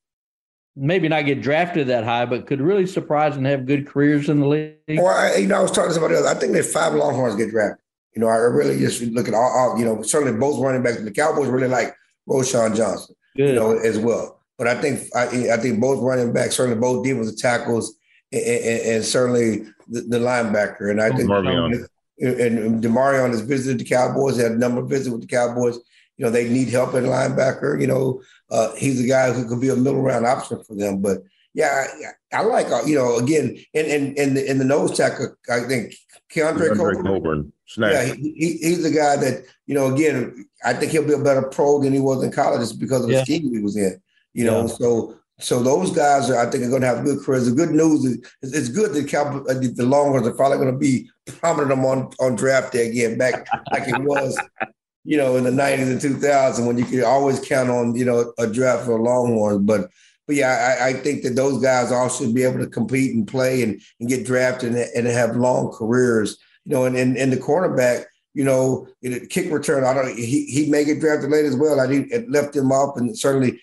[0.76, 4.38] maybe not get drafted that high, but could really surprise and have good careers in
[4.38, 5.00] the league?
[5.00, 6.26] Or I, you know, I was talking to somebody else.
[6.26, 7.82] I think that five Longhorns get drafted.
[8.14, 11.02] You know, I really just look at all, all you know, certainly both running backs.
[11.02, 11.96] The Cowboys really like
[12.28, 13.48] Roschon Johnson, good.
[13.48, 14.40] you know, as well.
[14.56, 17.95] But I think I, I think both running backs, certainly both defensive tackles
[18.32, 20.90] and, and, certainly the, the, linebacker.
[20.90, 21.86] And I think Marvion.
[22.18, 25.78] and Demarion has visited the Cowboys, had a number of visits with the Cowboys.
[26.16, 27.80] You know, they need help at linebacker.
[27.80, 31.00] You know, uh, he's a guy who could be a middle round option for them.
[31.00, 31.18] But
[31.54, 31.86] yeah,
[32.32, 35.36] I, I like, uh, you know, again, and and in the, in the nose tackle,
[35.50, 35.94] I think
[36.32, 37.52] Keondre, Keondre Coburn.
[37.76, 41.42] Yeah, he, he's the guy that, you know, again, I think he'll be a better
[41.42, 44.00] pro than he was in college just because of the scheme he was in.
[44.34, 44.66] You know, yeah.
[44.66, 47.46] so so those guys are, I think, are going to have good careers.
[47.46, 50.78] The good news is it's good that Cal, uh, the Longhorns are probably going to
[50.78, 54.38] be prominent on on draft day again, back like it was,
[55.04, 58.32] you know, in the '90s and 2000 when you could always count on you know
[58.38, 59.66] a draft for Longhorns.
[59.66, 59.90] But
[60.26, 63.28] but yeah, I, I, think that those guys all should be able to compete and
[63.28, 66.38] play and, and get drafted and, and have long careers.
[66.64, 68.88] You know, and and, and the cornerback, you know,
[69.28, 69.84] kick return.
[69.84, 70.16] I don't.
[70.16, 71.78] He he may get drafted late as well.
[71.78, 73.60] I did, left him off, and certainly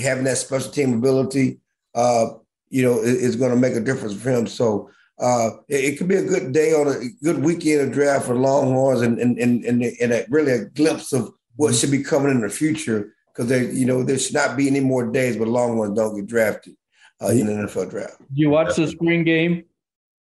[0.00, 1.60] having that special team ability,
[1.94, 2.26] uh,
[2.70, 4.46] you know, is, is going to make a difference for him.
[4.46, 8.26] So uh, it, it, could be a good day on a good weekend of draft
[8.26, 11.76] for Longhorns, and and and and, and a, really a glimpse of what mm-hmm.
[11.76, 13.14] should be coming in the future.
[13.28, 16.26] Because they, you know, there should not be any more days where Longhorns don't get
[16.26, 16.74] drafted
[17.22, 18.16] uh, in the NFL draft.
[18.34, 19.64] You watch the spring game?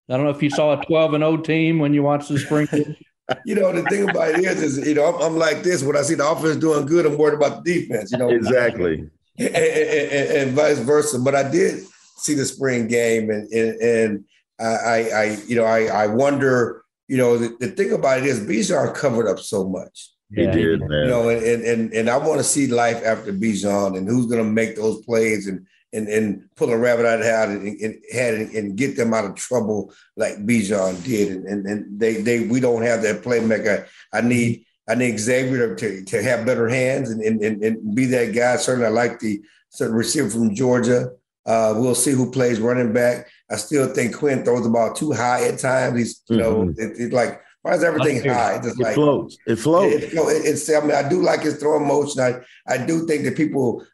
[0.09, 2.39] I don't know if you saw a 12 and 0 team when you watched the
[2.39, 2.95] spring game.
[3.45, 5.83] you know, the thing about it is, is you know, I'm, I'm, like this.
[5.83, 8.11] When I see the offense doing good, I'm worried about the defense.
[8.11, 11.19] You know, exactly and, and, and, vice versa.
[11.19, 11.83] But I did
[12.17, 14.25] see the spring game, and and, and
[14.59, 18.39] I, I, you know, I, I wonder, you know, the, the thing about it is
[18.39, 20.11] Bijan covered up so much.
[20.33, 21.03] He yeah, did, man.
[21.03, 24.43] You know, and and and I want to see life after Bijan and who's going
[24.43, 27.67] to make those plays and and and pull a rabbit out of the hat and,
[27.67, 31.31] and, and, and get them out of trouble like Bijan did.
[31.31, 33.87] And, and and they they we don't have that playmaker.
[34.13, 38.05] I need I need Xavier to, to have better hands and, and, and, and be
[38.07, 38.57] that guy.
[38.57, 41.11] Certainly, I like the certain receiver from Georgia.
[41.45, 43.29] Uh, we'll see who plays running back.
[43.49, 45.97] I still think Quinn throws the ball too high at times.
[45.97, 46.81] He's, you know, mm-hmm.
[46.81, 48.55] it, it, like why is everything high?
[48.57, 49.37] It's it like, floats.
[49.47, 49.95] It floats.
[49.95, 50.69] It, it, it's.
[50.69, 52.21] I mean, I do like his throwing motion.
[52.21, 53.85] I I do think that people,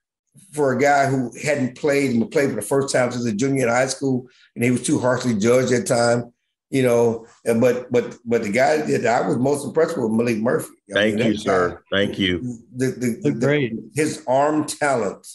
[0.51, 3.67] for a guy who hadn't played and played for the first time since a junior
[3.67, 6.33] in high school, and he was too harshly judged at time.
[6.69, 10.73] You know, but but but the guy that I was most impressed with Maalik Murphy.
[10.91, 11.81] I Thank mean, you, sir.
[11.91, 12.59] Thank you.
[12.75, 13.73] The, the, the, great.
[13.95, 15.25] his arm talent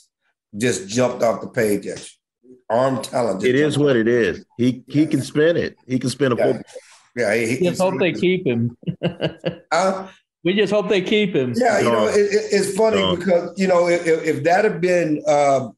[0.59, 2.57] just jumped off the page at you.
[2.69, 3.45] Arm talent.
[3.45, 4.45] It is what it is.
[4.59, 5.77] He he can spin it.
[5.87, 6.45] He can spin a yeah.
[6.45, 6.73] football.
[7.17, 8.77] Yeah, he, just hope they keep him.
[9.73, 10.09] uh,
[10.45, 11.53] we just hope they keep him.
[11.57, 15.69] Yeah, you know, it, it's funny because you know if, if that had been uh,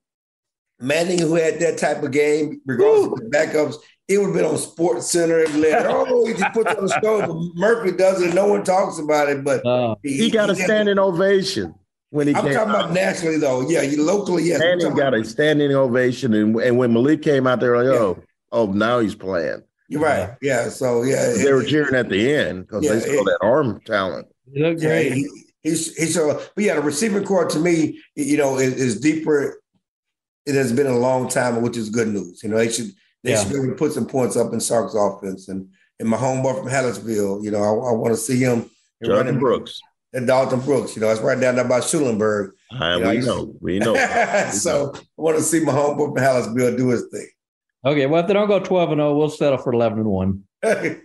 [0.80, 3.14] Manning who had that type of game, regardless Woo.
[3.14, 3.76] of the backups,
[4.08, 7.00] it would have been on Sports Center and let oh he just puts on the
[7.02, 7.26] show.
[7.26, 9.42] But Murphy does it, no one talks about it.
[9.44, 11.74] But uh, he, he, got he, a standing ovation
[12.10, 12.34] when he.
[12.34, 12.68] I'm talking out.
[12.68, 13.68] about nationally though.
[13.68, 14.60] Yeah, you locally, yes.
[14.82, 18.24] he got a standing ovation, and, and when Malik came out there, like, oh, yeah.
[18.52, 19.62] oh, now he's playing.
[19.88, 20.34] You're right.
[20.42, 20.68] Yeah.
[20.68, 24.28] So yeah, they were cheering at the end because yeah, they saw that arm talent.
[24.52, 25.12] He looked great.
[25.12, 25.28] He,
[25.62, 26.42] he's he's so.
[26.54, 29.60] But yeah, the receiving core to me, you know, is, is, deeper.
[30.46, 32.42] It has been a long time, which is good news.
[32.42, 32.90] You know, they should
[33.24, 33.42] they yeah.
[33.42, 36.58] should be able to put some points up in Sark's offense and and my homeboy
[36.58, 37.42] from Hallettsville.
[37.42, 38.70] You know, I, I want to see him.
[39.02, 39.80] Jonathon Brooks.
[40.12, 42.52] And Dalton Brooks, you know, it's right down there by Schulenburg.
[42.70, 43.94] Uh, you know, we know, we know.
[44.52, 47.26] so I want to see my homeboy from Hallettsville do his thing.
[47.84, 50.44] Okay, well, if they don't go 12 and 0, we'll settle for 11 and 1.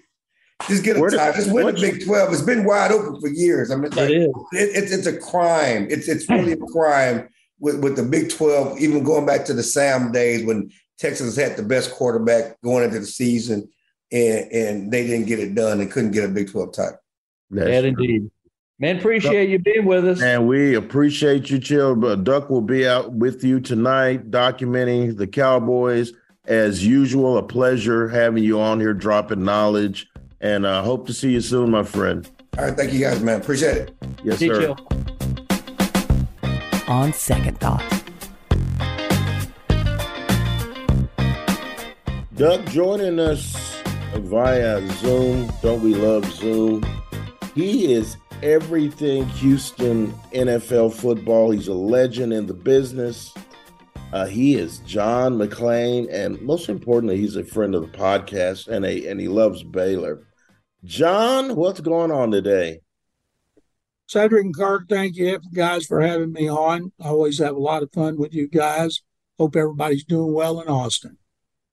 [0.67, 1.31] Just get a tie.
[1.31, 2.33] Just win the Big 12.
[2.33, 3.71] It's been wide open for years.
[3.71, 4.29] I mean, it's like, it is.
[4.51, 5.87] It, it's, it's a crime.
[5.89, 7.29] It's, it's really a crime
[7.59, 11.55] with, with the Big 12, even going back to the Sam days when Texas had
[11.55, 13.69] the best quarterback going into the season
[14.11, 16.99] and, and they didn't get it done and couldn't get a Big 12 title.
[17.49, 18.29] That's indeed.
[18.79, 20.21] Man, appreciate you being with us.
[20.21, 21.95] And we appreciate you, Chill.
[21.95, 26.13] But Duck will be out with you tonight documenting the Cowboys
[26.45, 30.07] as usual, a pleasure having you on here, dropping knowledge,
[30.39, 32.29] and I uh, hope to see you soon, my friend.
[32.57, 33.41] All right, thank you guys, man.
[33.41, 33.95] Appreciate it.
[34.23, 34.61] Yes, sir.
[34.61, 34.77] Chill.
[36.87, 37.98] On second thought.
[42.39, 43.81] Doug joining us
[44.15, 45.51] via Zoom.
[45.61, 46.85] Don't we love Zoom?
[47.53, 51.51] He is everything Houston NFL football.
[51.51, 53.33] He's a legend in the business.
[54.13, 58.85] Uh, he is John McClain, and most importantly, he's a friend of the podcast, and
[58.85, 60.25] a and he loves Baylor.
[60.85, 62.79] John, what's going on today?
[64.07, 66.93] Cedric and Kirk, thank you guys for having me on.
[67.01, 69.01] I always have a lot of fun with you guys.
[69.37, 71.17] Hope everybody's doing well in Austin.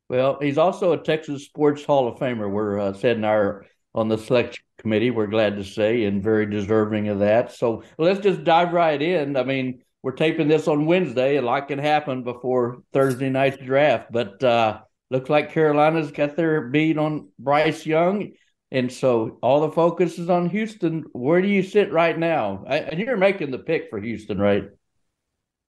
[0.08, 2.50] Well, he's also a Texas Sports Hall of Famer.
[2.50, 5.10] We're uh, sitting our on the selection committee.
[5.10, 7.52] We're glad to say, and very deserving of that.
[7.52, 9.36] So let's just dive right in.
[9.36, 11.36] I mean, we're taping this on Wednesday.
[11.36, 16.68] A lot can happen before Thursday night's draft, but uh, looks like Carolina's got their
[16.68, 18.32] beat on Bryce Young.
[18.70, 21.04] And so all the focus is on Houston.
[21.12, 22.64] Where do you sit right now?
[22.68, 24.68] I, and you're making the pick for Houston, right?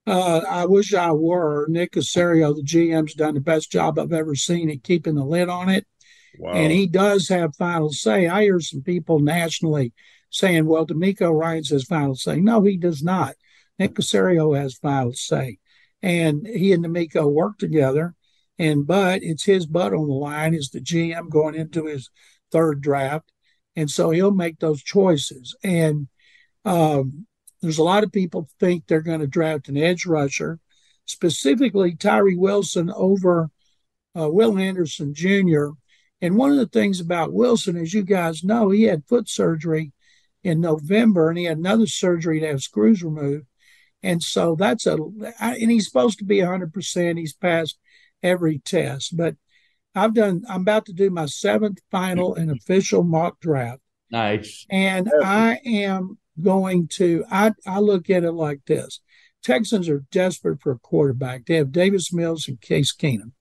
[0.09, 1.67] Uh, I wish I were.
[1.69, 5.49] Nick Caserio, the GM's done the best job I've ever seen at keeping the lid
[5.49, 5.87] on it.
[6.39, 6.53] Wow.
[6.53, 8.27] And he does have final say.
[8.29, 9.93] I hear some people nationally
[10.31, 12.41] saying, well, DeMeco Ryans has final say.
[12.41, 13.35] No, he does not.
[13.79, 15.59] Nick Caserio has final say.
[16.03, 18.15] And he and DeMeco work together.
[18.59, 22.11] And but it's his butt on the line is the GM going into his
[22.51, 23.31] third draft.
[23.77, 25.57] And so he'll make those choices.
[25.63, 26.09] And
[26.65, 27.27] um,
[27.61, 30.59] there's a lot of people think they're going to draft an edge rusher,
[31.05, 33.51] specifically Tyree Wilson over
[34.19, 35.69] uh, Will Anderson Jr.
[36.21, 39.93] And one of the things about Wilson, as you guys know, he had foot surgery
[40.43, 43.47] in November and he had another surgery to have screws removed.
[44.03, 44.97] And so that's a,
[45.41, 47.19] and he's supposed to be 100%.
[47.19, 47.79] He's passed
[48.23, 49.17] every test.
[49.17, 49.37] But
[49.95, 53.81] I've done, I'm about to do my seventh final and official mock draft.
[54.11, 54.67] Nice.
[54.71, 59.01] And I am going to, I, I look at it like this
[59.43, 61.47] Texans are desperate for a quarterback.
[61.47, 63.33] They have Davis Mills and Case Keenum.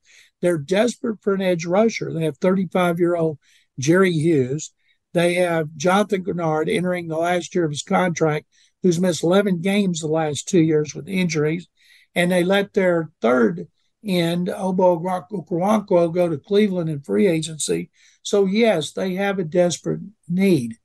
[0.41, 2.13] They're desperate for an edge rusher.
[2.13, 3.39] They have 35 year old
[3.79, 4.71] Jerry Hughes.
[5.13, 8.45] They have Jonathan Greenard entering the last year of his contract
[8.83, 11.67] who's missed 11 games the last two years with injuries.
[12.13, 13.67] And they let their third
[14.05, 17.89] end, Ogbo Okoronkwo, go to Cleveland in free agency.
[18.21, 20.75] So, yes, they have a desperate need.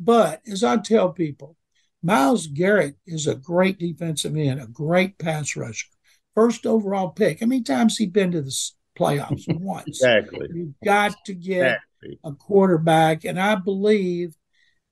[0.00, 1.56] But as I tell people,
[2.02, 5.88] Myles Garrett is a great defensive end, a great pass rusher.
[6.34, 7.40] First overall pick.
[7.40, 8.56] How many times he been to the
[8.98, 9.44] playoffs?
[9.60, 9.88] Once.
[9.88, 10.48] exactly.
[10.52, 12.18] You've got to get exactly.
[12.24, 13.24] a quarterback.
[13.24, 14.34] And I believe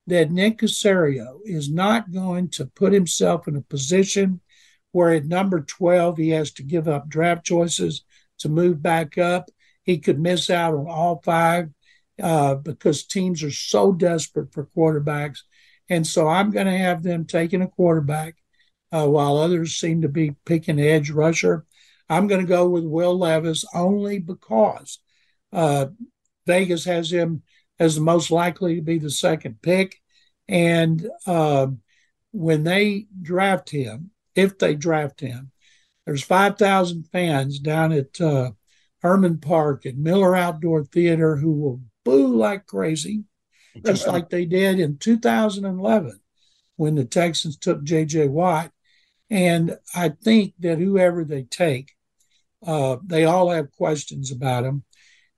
[0.05, 4.41] that Nick Caserio is not going to put himself in a position
[4.91, 8.03] where at number 12, he has to give up draft choices
[8.39, 9.49] to move back up.
[9.83, 11.69] He could miss out on all five
[12.21, 15.39] uh, because teams are so desperate for quarterbacks.
[15.89, 18.35] And so I'm going to have them taking a quarterback
[18.91, 21.65] uh, while others seem to be picking edge rusher.
[22.09, 24.99] I'm going to go with Will Levis only because
[25.53, 25.87] uh,
[26.45, 27.43] Vegas has him
[27.79, 29.95] as the most likely to be the second pick.
[30.47, 31.67] And uh,
[32.31, 35.51] when they draft him, if they draft him,
[36.05, 38.51] there's 5,000 fans down at uh,
[39.01, 43.23] Hermann Park at Miller Outdoor Theater who will boo like crazy,
[43.85, 46.19] just like they did in 2011
[46.75, 48.27] when the Texans took J.J.
[48.27, 48.71] Watt.
[49.29, 51.93] And I think that whoever they take,
[52.65, 54.83] uh, they all have questions about him.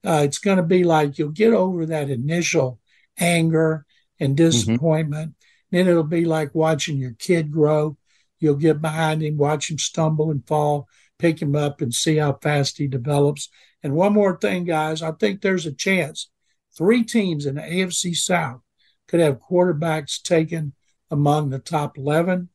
[0.04, 2.80] Uh, it's going to be like you'll get over that initial
[3.20, 3.86] anger
[4.20, 4.46] and mm-hmm.
[4.46, 5.32] disappointment.
[5.32, 5.76] Mm-hmm.
[5.76, 7.98] Then it'll be like watching your kid grow.
[8.40, 10.88] You'll get behind him, watch him stumble and fall,
[11.20, 13.50] pick him up and see how fast he develops.
[13.84, 16.30] And one more thing, guys, I think there's a chance
[16.78, 18.62] three teams in the AFC South
[19.08, 20.74] could have quarterbacks taken
[21.10, 22.50] among the top 11,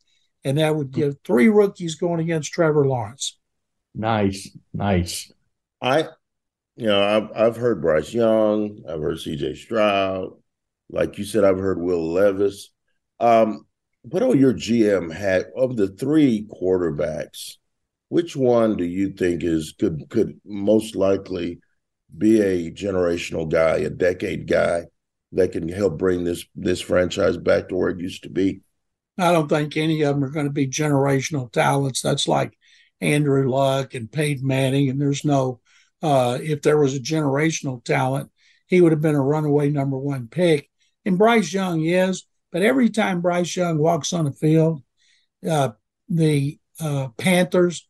[0.45, 3.39] and that would give three rookies going against Trevor Lawrence.
[3.95, 5.31] Nice, nice.
[5.81, 6.09] I,
[6.77, 10.33] you know, I've, I've heard Bryce Young, I've heard CJ Stroud,
[10.91, 12.71] like you said, I've heard Will Levis.
[13.21, 13.67] Um,
[14.11, 17.57] put on your GM hat of the three quarterbacks.
[18.09, 21.61] Which one do you think is could could most likely
[22.17, 24.85] be a generational guy, a decade guy
[25.33, 28.61] that can help bring this this franchise back to where it used to be?
[29.19, 32.03] I don't think any of them are going to be generational talents.
[32.03, 32.57] That's like
[33.01, 35.61] Andrew Luck and Peyton Manning, and there's no.
[36.03, 38.31] Uh, if there was a generational talent,
[38.67, 40.69] he would have been a runaway number one pick.
[41.07, 44.83] And Bryce Young is, but every time Bryce Young walks on the field,
[45.49, 45.71] uh,
[46.09, 47.89] the uh, Panthers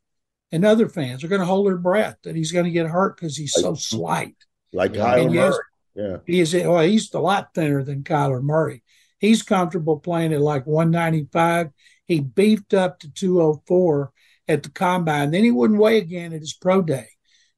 [0.57, 3.15] and other fans are going to hold their breath that he's going to get hurt
[3.15, 4.37] because he's so slight.
[4.73, 5.59] Like Kyler Murray.
[5.95, 6.17] Yeah.
[6.25, 8.83] He is, well, he's a lot thinner than Kyler Murray.
[9.19, 11.73] He's comfortable playing at like 195.
[12.07, 14.11] He beefed up to 204
[14.49, 15.31] at the combine.
[15.31, 17.09] Then he wouldn't weigh again at his pro day.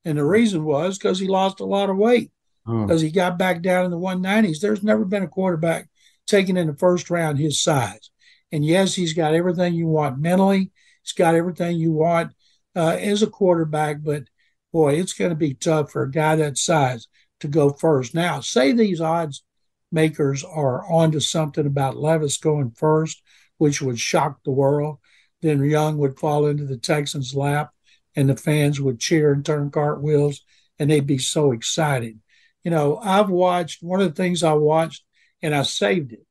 [0.05, 2.33] And the reason was because he lost a lot of weight
[2.67, 2.85] hmm.
[2.85, 4.59] because he got back down in the 190s.
[4.59, 5.89] There's never been a quarterback
[6.27, 8.11] taken in the first round his size.
[8.51, 10.73] And yes, he's got everything you want mentally.
[11.05, 12.33] He's got everything you want
[12.77, 14.25] uh, as a quarterback, but
[14.73, 17.09] boy, it's going to be tough for a guy that size
[17.41, 18.15] to go first.
[18.15, 19.43] Now, say these odds
[19.91, 23.23] makers are onto something about Levis going first,
[23.57, 24.99] which would shock the world.
[25.41, 27.71] Then Young would fall into the Texans' lap,
[28.15, 30.43] and the fans would cheer and turn cartwheels,
[30.79, 32.19] and they'd be so excited.
[32.65, 35.05] You know, I've watched one of the things I watched,
[35.43, 36.27] and I saved it.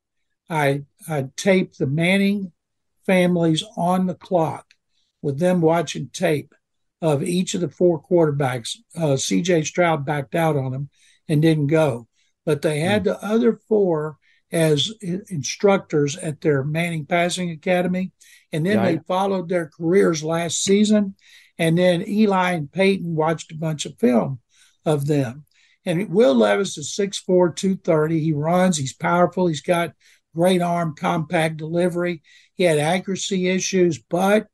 [0.49, 2.51] I I taped the Manning
[3.05, 4.73] families on the clock
[5.21, 6.53] with them watching tape
[7.01, 8.77] of each of the four quarterbacks.
[8.95, 10.89] Uh, CJ Stroud backed out on them
[11.27, 12.07] and didn't go,
[12.45, 14.17] but they had the other four
[14.51, 18.11] as instructors at their Manning Passing Academy.
[18.53, 21.15] And then they followed their careers last season.
[21.57, 24.39] And then Eli and Peyton watched a bunch of film
[24.85, 25.45] of them.
[25.85, 28.19] And Will Levis is 6'4, 230.
[28.19, 29.93] He runs, he's powerful, he's got
[30.35, 32.21] great arm, compact delivery.
[32.53, 34.47] He had accuracy issues, but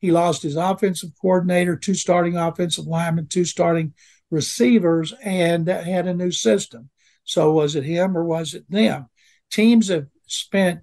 [0.00, 3.94] he lost his offensive coordinator, two starting offensive linemen, two starting
[4.30, 6.90] receivers, and had a new system.
[7.24, 9.08] So was it him or was it them?
[9.50, 10.80] Teams have spent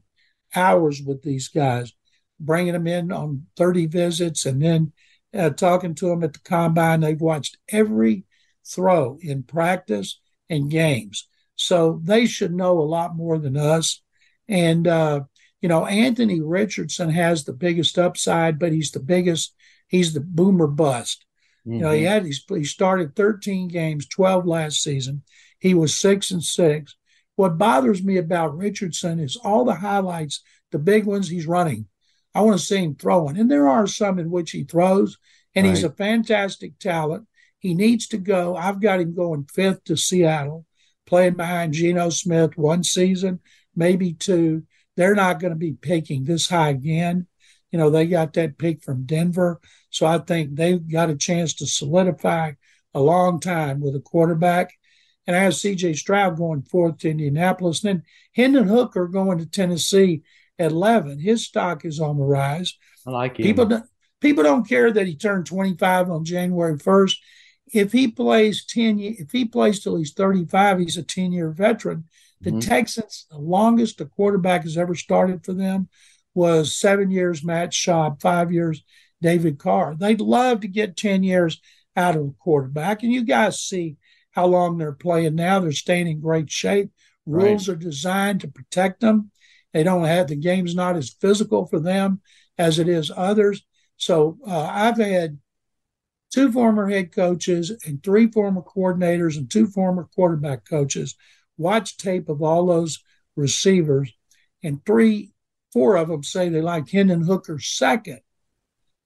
[0.55, 1.93] hours with these guys,
[2.39, 4.93] bringing them in on 30 visits and then
[5.33, 6.99] uh, talking to them at the combine.
[6.99, 8.25] They've watched every
[8.65, 11.27] throw in practice and games.
[11.55, 14.01] So they should know a lot more than us.
[14.47, 15.21] And uh,
[15.63, 19.55] you know, Anthony Richardson has the biggest upside, but he's the biggest,
[19.87, 21.25] he's the boomer bust.
[21.65, 21.75] Mm-hmm.
[21.75, 22.07] You know, he mm-hmm.
[22.07, 25.23] had he's, he started 13 games, 12 last season.
[25.59, 26.97] He was six and six.
[27.37, 30.41] What bothers me about Richardson is all the highlights,
[30.73, 31.87] the big ones he's running.
[32.35, 33.37] I want to see him throwing.
[33.37, 35.17] And there are some in which he throws,
[35.55, 35.73] and right.
[35.73, 37.25] he's a fantastic talent.
[37.59, 38.57] He needs to go.
[38.57, 40.65] I've got him going fifth to Seattle,
[41.05, 43.39] playing behind Geno Smith one season,
[43.73, 44.63] maybe two
[44.95, 47.27] they're not going to be picking this high again.
[47.71, 49.59] You know, they got that pick from Denver.
[49.89, 52.53] So I think they've got a chance to solidify
[52.93, 54.73] a long time with a quarterback.
[55.25, 57.83] And I have CJ Stroud going fourth to Indianapolis.
[57.83, 58.03] And then
[58.35, 60.21] Hendon Hooker going to Tennessee
[60.59, 61.19] at 11.
[61.19, 62.77] His stock is on the rise.
[63.07, 63.43] I like it.
[63.43, 63.85] People don't,
[64.21, 67.15] people don't care that he turned 25 on January 1st.
[67.73, 72.05] If he plays 10, if he plays till he's 35, he's a 10 year veteran.
[72.43, 72.59] The mm-hmm.
[72.59, 75.89] Texans, the longest a quarterback has ever started for them
[76.33, 78.83] was seven years, Matt Schaub, five years,
[79.21, 79.95] David Carr.
[79.95, 81.61] They'd love to get 10 years
[81.95, 83.03] out of a quarterback.
[83.03, 83.97] And you guys see
[84.31, 85.59] how long they're playing now.
[85.59, 86.91] They're staying in great shape.
[87.25, 87.75] Rules right.
[87.75, 89.31] are designed to protect them.
[89.73, 92.21] They don't have the game's not as physical for them
[92.57, 93.63] as it is others.
[93.97, 95.39] So uh, I've had
[96.33, 101.15] two former head coaches and three former coordinators and two former quarterback coaches
[101.57, 102.99] watch tape of all those
[103.35, 104.11] receivers,
[104.63, 105.31] and three,
[105.71, 108.19] four of them say they like Hendon Hooker second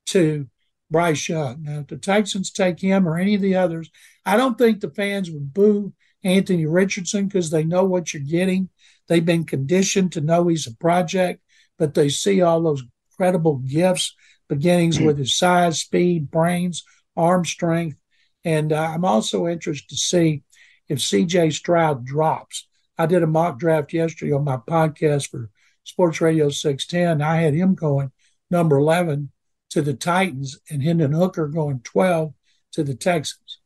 [0.07, 0.47] to
[0.89, 1.63] Bryce Young.
[1.63, 3.89] Now, if the Texans take him or any of the others,
[4.25, 5.93] I don't think the fans would boo
[6.23, 8.69] Anthony Richardson because they know what you're getting.
[9.07, 11.41] They've been conditioned to know he's a project,
[11.77, 12.83] but they see all those
[13.15, 14.15] credible gifts,
[14.47, 16.83] beginnings with his size, speed, brains,
[17.15, 17.97] arm strength.
[18.43, 20.43] And uh, I'm also interested to see
[20.89, 22.67] if CJ Stroud drops.
[22.97, 25.49] I did a mock draft yesterday on my podcast for
[25.83, 27.21] Sports Radio 610.
[27.21, 28.11] I had him going
[28.49, 29.31] number 11
[29.69, 32.33] to the Titans and Hendon Hooker going 12
[32.73, 33.59] to the Texans.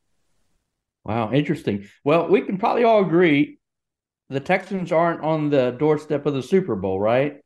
[1.04, 1.88] Wow, interesting.
[2.04, 3.58] Well, we can probably all agree
[4.30, 7.42] the Texans aren't on the doorstep of the Super Bowl, right?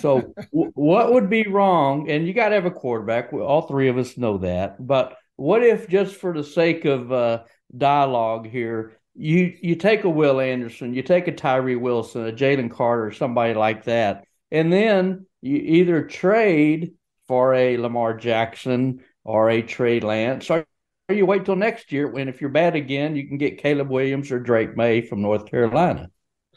[0.00, 2.10] So, w- what would be wrong?
[2.10, 3.32] And you got to have a quarterback.
[3.32, 4.84] All three of us know that.
[4.84, 7.44] But what if, just for the sake of uh,
[7.76, 12.70] dialogue here, you you take a Will Anderson, you take a Tyree Wilson, a Jalen
[12.70, 16.92] Carter, somebody like that, and then you either trade
[17.26, 20.66] for a Lamar Jackson or a Trey Lance, or
[21.08, 24.30] you wait till next year when, if you're bad again, you can get Caleb Williams
[24.30, 26.10] or Drake Maye from North Carolina.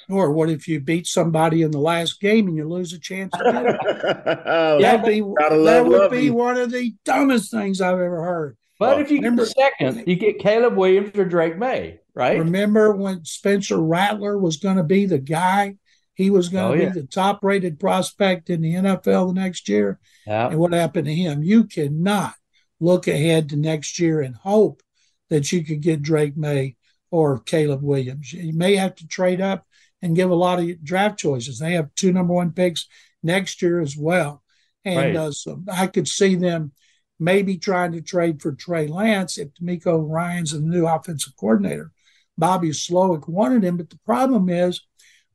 [0.10, 3.32] Or what if you beat somebody in the last game and you lose a chance
[3.34, 4.82] to get it?
[4.82, 8.57] That'd be, that would be one of the dumbest things I've ever heard.
[8.80, 12.38] But well, if you remember, get second, you get Caleb Williams or Drake Maye, right?
[12.38, 15.78] Remember when Spencer Rattler was going to be the guy?
[16.16, 19.70] He was going to oh, be the top rated prospect in the NFL the next
[19.70, 20.00] year.
[20.28, 20.50] Yeah.
[20.50, 21.44] And what happened to him?
[21.44, 22.34] You cannot
[22.82, 24.84] look ahead to next year and hope
[25.30, 26.76] that you could get Drake Maye
[27.10, 28.34] or Caleb Williams.
[28.34, 29.66] You may have to trade up
[30.02, 31.58] and give a lot of draft choices.
[31.58, 32.88] They have two number one picks
[33.24, 34.44] next year as well.
[34.84, 35.16] And right.
[35.16, 36.74] uh, so I could see them
[37.18, 41.92] maybe trying to trade for Trey Lance if DeMeco Ryans the new offensive coordinator.
[42.40, 44.82] Bobby Slowik wanted him, but the problem is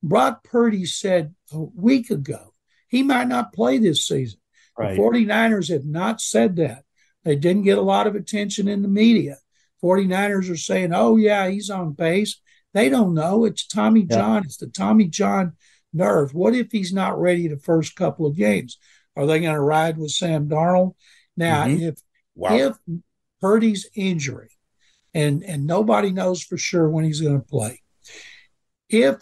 [0.02, 2.55] Brock Purdy said a week ago
[2.88, 4.40] he might not play this season.
[4.78, 4.96] Right.
[4.96, 6.84] The 49ers have not said that.
[7.24, 9.38] They didn't get a lot of attention in the media.
[9.82, 12.40] 49ers are saying, oh, yeah, he's on pace.
[12.72, 13.44] They don't know.
[13.44, 14.16] It's Tommy yeah.
[14.16, 14.44] John.
[14.44, 15.55] It's the Tommy John
[15.92, 16.34] nerve.
[16.34, 18.78] What if he's not ready the first couple of games?
[19.16, 20.94] Are they going to ride with Sam Darnold?
[21.36, 21.82] Now, mm-hmm.
[21.82, 21.98] if
[22.34, 22.55] wow.
[22.55, 22.76] if
[23.40, 24.50] Purdy's injury,
[25.14, 27.80] and and nobody knows for sure when he's going to play,
[28.88, 29.16] if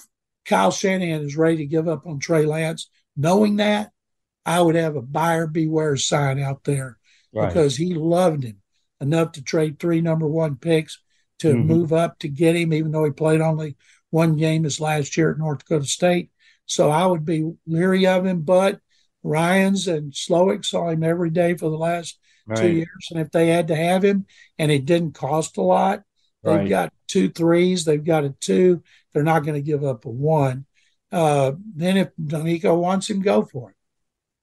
[0.44, 3.90] Kyle Shanahan is ready to give up on Trey Lance, knowing that,
[4.44, 6.98] I would have a buyer beware sign out there
[7.32, 7.48] right.
[7.48, 8.60] because he loved him
[9.00, 11.00] enough to trade three number one picks
[11.40, 11.66] to mm-hmm.
[11.66, 13.76] move up to get him, even though he played only
[14.10, 16.30] one game his last year at North Dakota State.
[16.66, 18.80] So I would be leery of him, but
[19.22, 22.58] Ryans and Slowik saw him every day for the last right.
[22.58, 23.08] two years.
[23.10, 24.26] And if they had to have him
[24.58, 26.02] and it didn't cost a lot,
[26.42, 26.68] they've right.
[26.68, 28.82] got two threes, they've got a two.
[29.12, 30.66] They're not going to give up a one.
[31.10, 33.76] Uh, then if DeMeco wants him, go for it.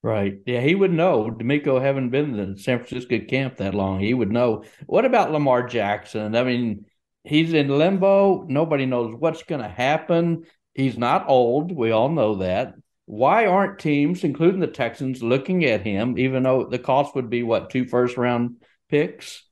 [0.02, 0.39] Right.
[0.45, 1.30] Yeah, he would know.
[1.30, 4.00] DeMeco haven't been in the San Francisco camp that long.
[4.00, 4.64] He would know.
[4.86, 6.36] What about Lamar Jackson?
[6.36, 6.86] I mean,
[7.24, 8.43] he's in limbo.
[8.47, 10.45] Nobody knows what's going to happen.
[10.74, 11.76] He's not old.
[11.76, 12.76] We all know that
[13.10, 17.41] why aren't teams, including the Texans, looking at him, even though the cost would be
[17.41, 18.57] what, two first round
[18.88, 19.43] picks?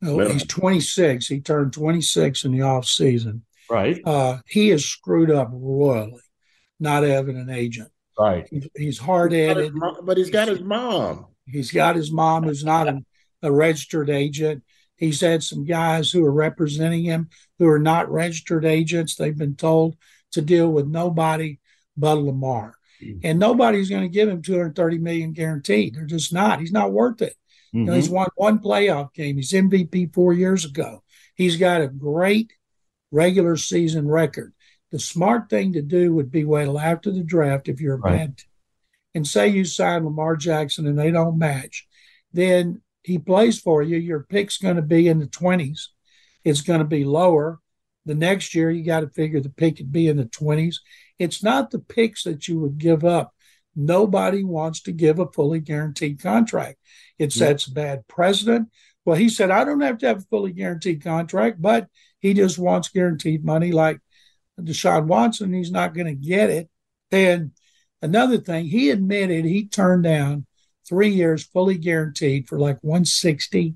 [0.00, 1.28] No, he's 26.
[1.28, 3.44] He turned 26 in the off season.
[3.70, 4.00] Right.
[4.04, 6.24] Uh, he is screwed up royally,
[6.80, 7.92] not having an agent.
[8.18, 8.48] Right.
[8.76, 9.74] he's hard headed.
[10.02, 11.26] But he's got his mom.
[11.46, 12.98] He's got his mom who's not a,
[13.42, 14.64] a registered agent.
[14.96, 17.28] He's had some guys who are representing him
[17.60, 19.14] who are not registered agents.
[19.14, 19.96] They've been told
[20.32, 21.60] to deal with nobody
[21.96, 22.74] Bud Lamar.
[23.02, 23.20] Mm-hmm.
[23.24, 25.94] And nobody's going to give him 230 million guaranteed.
[25.94, 26.60] They're just not.
[26.60, 27.34] He's not worth it.
[27.74, 27.78] Mm-hmm.
[27.78, 28.14] You know, he's mm-hmm.
[28.14, 29.36] won one playoff game.
[29.36, 31.02] He's MVP four years ago.
[31.34, 32.52] He's got a great
[33.10, 34.52] regular season record.
[34.90, 37.98] The smart thing to do would be wait till after the draft if you're a
[37.98, 38.18] right.
[38.18, 38.42] bad
[39.14, 41.86] and say you sign Lamar Jackson and they don't match,
[42.32, 43.96] then he plays for you.
[43.96, 45.88] Your pick's going to be in the 20s.
[46.44, 47.60] It's going to be lower.
[48.04, 50.76] The next year, you got to figure the pick could be in the 20s.
[51.18, 53.34] It's not the picks that you would give up.
[53.74, 56.78] Nobody wants to give a fully guaranteed contract.
[57.18, 57.74] It sets yeah.
[57.74, 58.68] bad precedent.
[59.04, 61.88] Well, he said, I don't have to have a fully guaranteed contract, but
[62.20, 64.00] he just wants guaranteed money like
[64.60, 65.52] Deshaun Watson.
[65.52, 66.68] He's not going to get it.
[67.10, 67.52] And
[68.00, 70.46] another thing, he admitted he turned down
[70.88, 73.74] three years fully guaranteed for like 160.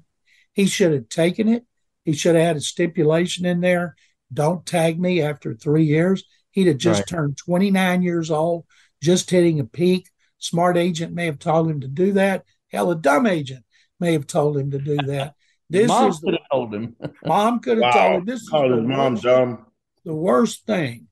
[0.52, 1.64] He should have taken it.
[2.04, 3.96] He should have had a stipulation in there.
[4.32, 6.24] Don't tag me after three years.
[6.56, 7.06] He'd have just right.
[7.06, 8.64] turned 29 years old,
[9.02, 10.08] just hitting a peak.
[10.38, 12.44] Smart agent may have told him to do that.
[12.72, 13.62] Hell, a dumb agent
[14.00, 15.34] may have told him to do that.
[15.68, 16.96] This mom is could have told him.
[17.26, 18.08] mom could have wow.
[18.08, 18.24] told him.
[18.24, 19.66] This is the mom worst, dumb.
[20.06, 21.08] The worst thing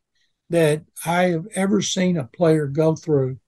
[0.48, 3.38] that I have ever seen a player go through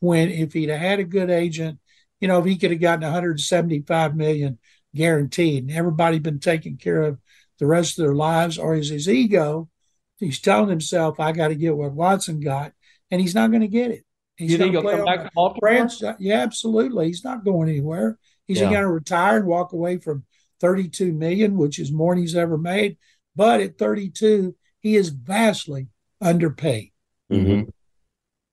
[0.00, 1.78] when if he'd had a good agent,
[2.20, 4.58] you know, if he could have gotten 175 million
[4.94, 7.18] guaranteed and everybody been taken care of
[7.58, 9.70] the rest of their lives, or is his ego?
[10.18, 12.72] He's telling himself, I got to get what Watson got,
[13.10, 14.04] and he's not going to get it.
[14.36, 16.02] He's going to come back to France.
[16.18, 17.06] Yeah, absolutely.
[17.06, 18.18] He's not going anywhere.
[18.46, 18.70] He's yeah.
[18.70, 20.24] going to retire and walk away from
[20.60, 22.96] 32 million, which is more than he's ever made.
[23.34, 25.88] But at 32, he is vastly
[26.20, 26.92] underpaid.
[27.30, 27.70] Mm-hmm.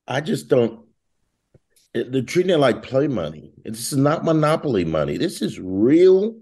[0.08, 0.82] I just don't.
[1.94, 3.52] They're treating it like play money.
[3.64, 5.18] This is not monopoly money.
[5.18, 6.40] This is real,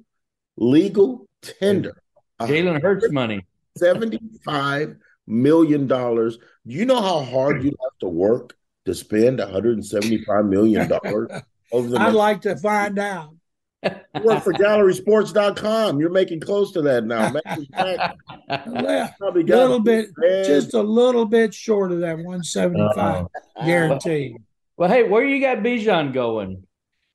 [0.56, 2.02] legal tender.
[2.40, 3.46] Jalen Hurts money.
[3.78, 4.96] Seventy-five
[5.32, 6.38] million dollars.
[6.68, 8.56] Do you know how hard you have to work
[8.86, 11.42] to spend 175 million dollars?
[11.72, 13.36] over the I'd like to find out.
[13.84, 16.00] You work for gallerysports.com.
[16.00, 17.32] You're making close to that now.
[19.18, 20.10] Probably a little bit,
[20.46, 24.36] just a little bit short of that 175 uh, guaranteed.
[24.78, 26.68] Well, hey, where you got Bijan going?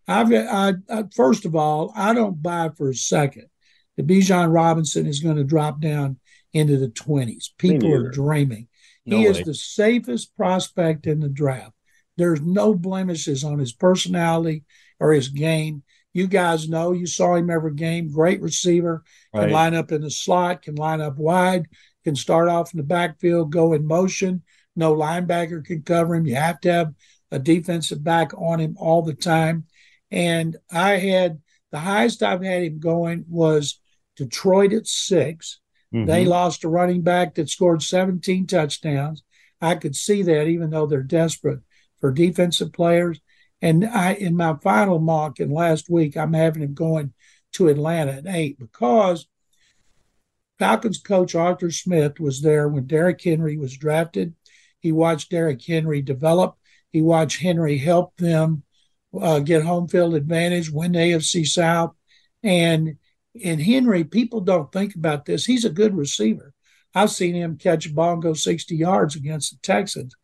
[0.09, 3.47] I've got, I, I, first of all, I don't buy for a second
[3.97, 6.19] that Bijan Robinson is going to drop down
[6.57, 7.51] into the 20s.
[7.59, 8.69] People are dreaming.
[9.05, 9.31] No he way.
[9.31, 11.73] is the safest prospect in the draft.
[12.17, 14.65] There's no blemishes on his personality
[14.99, 15.83] or his game.
[16.13, 18.11] You guys know you saw him every game.
[18.11, 19.05] Great receiver,
[19.35, 19.53] can right.
[19.53, 21.67] line up in the slot, can line up wide,
[22.05, 24.43] can start off in the backfield, go in motion.
[24.75, 26.27] No linebacker can cover him.
[26.27, 26.95] You have to have
[27.31, 29.65] a defensive back on him all the time.
[30.11, 31.41] And I had
[31.71, 33.81] the highest I've had him going was
[34.17, 35.61] Detroit at 6
[35.95, 36.07] mm-hmm.
[36.07, 39.23] They lost a running back that scored 17 touchdowns.
[39.61, 41.61] I could see that even though they're desperate
[42.01, 43.21] for defensive players.
[43.63, 47.15] And I, in my final mock in last week, I'm having him going
[47.55, 49.27] to Atlanta at eight because
[50.59, 54.35] Falcons coach Arthur Smith was there when Derrick Henry was drafted.
[54.81, 56.57] He watched Derrick Henry develop.
[56.93, 58.63] He watched Henry help them
[59.19, 61.95] uh, get home field advantage, win the AFC South.
[62.43, 62.97] And
[63.41, 65.45] in Henry, people don't think about this.
[65.45, 66.53] He's a good receiver.
[66.95, 70.15] I've seen him catch a ball and go 60 yards against the Texans.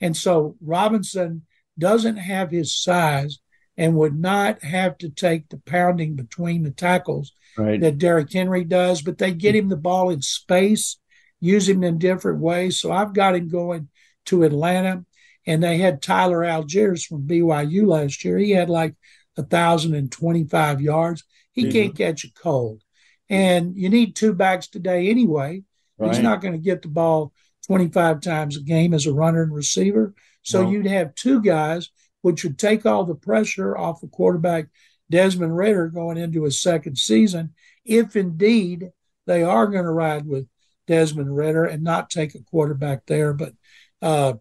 [0.00, 1.46] And so Robinson
[1.78, 3.38] doesn't have his size
[3.76, 7.80] and would not have to take the pounding between the tackles right.
[7.80, 10.98] that Derrick Henry does, but they get him the ball in space,
[11.40, 12.78] use him in different ways.
[12.78, 13.88] So I've got him going
[14.26, 15.04] to Atlanta,
[15.46, 18.38] and they had Tyler Allgeier from BYU last year.
[18.38, 18.94] He had like
[19.36, 21.24] a thousand and twenty-five yards.
[21.52, 21.72] He mm-hmm.
[21.72, 22.82] can't catch a cold,
[23.28, 25.62] and you need two backs today anyway.
[25.98, 26.14] Right.
[26.14, 27.32] He's not going to get the ball
[27.66, 30.14] 25 times a game as a runner and receiver.
[30.42, 30.70] So no.
[30.70, 31.90] you'd have two guys,
[32.22, 34.66] which would take all the pressure off the quarterback
[35.10, 37.52] Desmond Ridder going into his second season,
[37.84, 38.90] if indeed
[39.26, 40.46] they are going to ride with
[40.86, 43.34] Desmond Ridder and not take a quarterback there.
[43.34, 43.52] But
[44.00, 44.34] uh,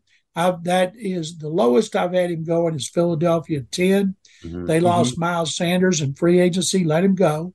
[0.64, 4.16] that is the lowest I've had him going is Philadelphia 10.
[4.44, 4.66] Mm-hmm.
[4.66, 5.22] They lost mm-hmm.
[5.22, 7.54] Miles Sanders in free agency, let him go.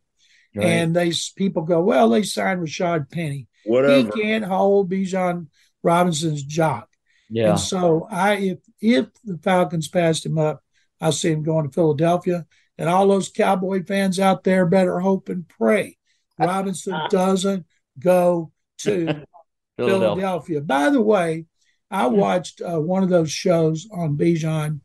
[0.54, 0.66] Right.
[0.66, 3.48] And they people go, well, they signed Rashaad Penny.
[3.64, 3.96] Whatever.
[3.96, 5.48] He can't hold Bijan
[5.82, 6.88] Robinson's jock.
[7.28, 7.50] Yeah.
[7.50, 10.62] And so I if if the Falcons passed him up,
[11.00, 12.46] I see him going to Philadelphia.
[12.78, 15.96] And all those Cowboy fans out there better hope and pray
[16.38, 17.66] Robinson doesn't
[17.98, 19.24] go to
[19.76, 20.06] Philadelphia.
[20.16, 20.60] Philadelphia.
[20.60, 21.46] By the way,
[21.94, 22.16] I hmm.
[22.16, 24.80] watched uh, one of those shows on Bijan,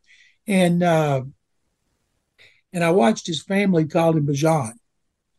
[0.48, 1.24] and uh,
[2.72, 4.74] and I watched his family call him Bijan,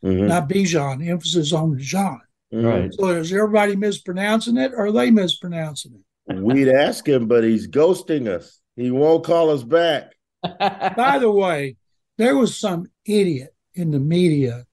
[0.05, 0.27] mm-hmm.
[0.27, 1.07] not Bijan.
[1.07, 2.18] Emphasis on Bijan.
[2.53, 2.93] Right.
[2.93, 6.37] So is everybody mispronouncing it, or are they mispronouncing it?
[6.37, 8.61] We'd ask him, but he's ghosting us.
[8.77, 10.14] He won't call us back.
[10.43, 11.77] By the way,
[12.18, 14.66] there was some idiot in the media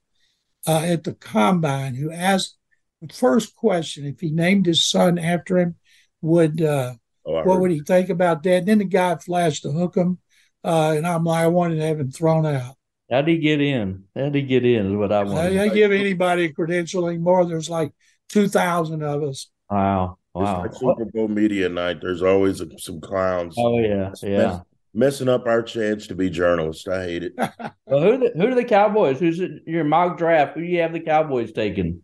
[0.66, 2.56] uh, at the combine who asked
[3.00, 5.76] the first question if he named his son after him,
[6.20, 6.94] would uh,
[7.26, 8.58] oh, what would he think about that?
[8.58, 10.18] And then the guy flashed to hook him,
[10.64, 12.74] uh, and I'm like, I wanted to have him thrown out.
[13.10, 14.04] How'd he get in?
[14.14, 14.92] How'd he get in?
[14.92, 15.38] Is what I want.
[15.38, 17.46] I, I give anybody a credential anymore.
[17.46, 17.92] There's like
[18.28, 19.48] two thousand of us.
[19.70, 20.18] Wow.
[20.34, 20.62] Wow.
[20.64, 22.00] It's like Super Bowl media night.
[22.00, 23.54] There's always some clowns.
[23.58, 24.36] Oh yeah, yeah.
[24.36, 24.60] Mess,
[24.94, 26.86] messing up our chance to be journalists.
[26.86, 27.32] I hate it.
[27.86, 29.18] well, who the, who are the Cowboys?
[29.18, 30.54] Who's it, your mock draft?
[30.54, 32.02] Who do you have the Cowboys taking?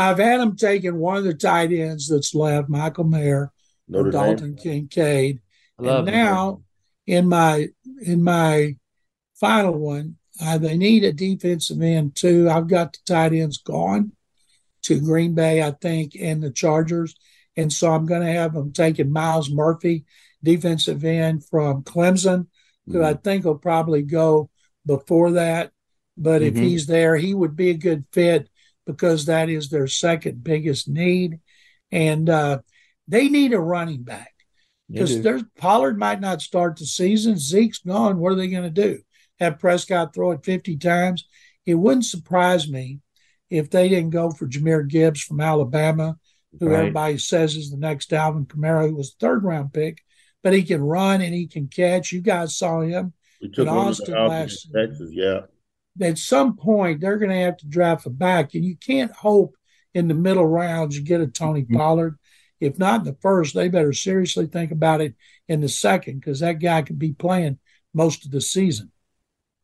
[0.00, 3.52] I've had them taking one of the tight ends that's left, Michael Mayer,
[3.88, 5.40] Notre Dalton Kincaid,
[5.78, 6.62] and now
[7.06, 7.68] in my
[8.02, 8.76] in my
[9.34, 12.48] final one, uh, they need a defensive end too.
[12.48, 14.12] I've got the tight ends gone
[14.82, 17.14] to Green Bay, I think, and the Chargers.
[17.56, 20.04] And so I'm going to have them taking Myles Murphy,
[20.42, 22.46] defensive end from Clemson,
[22.86, 23.04] who mm-hmm.
[23.04, 24.50] I think will probably go
[24.86, 25.72] before that.
[26.16, 26.56] But mm-hmm.
[26.56, 28.48] if he's there, he would be a good fit
[28.92, 31.40] because that is their second biggest need.
[31.92, 32.60] And uh,
[33.08, 34.32] they need a running back
[34.88, 37.38] because there's Pollard might not start the season.
[37.38, 38.18] Zeke's gone.
[38.18, 39.00] What are they going to do?
[39.38, 41.26] Have Prescott throw it 50 times?
[41.64, 42.98] It wouldn't surprise me
[43.48, 46.16] if they didn't go for Jahmyr Gibbs from Alabama,
[46.58, 46.80] who right.
[46.80, 50.02] everybody says is the next Alvin Kamara, who was third round pick,
[50.42, 52.12] but he can run and he can catch.
[52.12, 55.40] You guys saw him in Austin last Texas, yeah.
[56.00, 59.54] At some point, they're going to have to draft a back, and you can't hope
[59.94, 61.76] in the middle rounds you get a Tony mm-hmm.
[61.76, 62.18] Pollard.
[62.60, 65.14] If not in the first, they better seriously think about it
[65.48, 67.58] in the second because that guy could be playing
[67.94, 68.92] most of the season.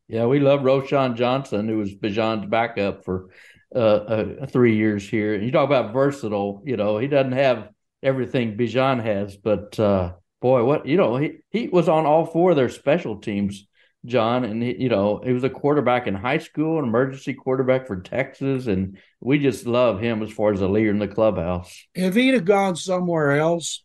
[0.08, 3.30] Yeah, we love Roschon Johnson, who was Bijan's backup for
[3.74, 5.34] uh, uh, three years here.
[5.34, 6.62] And you talk about versatile.
[6.64, 7.68] You know, he doesn't have
[8.02, 12.50] everything Bijan has, but uh, boy, what you know, he he was on all four
[12.50, 13.66] of their special teams,
[14.06, 17.86] John, and he, you know, he was a quarterback in high school, an emergency quarterback
[17.86, 21.84] for Texas, and we just love him as far as a leader in the clubhouse.
[21.94, 23.84] If he'd have gone somewhere else,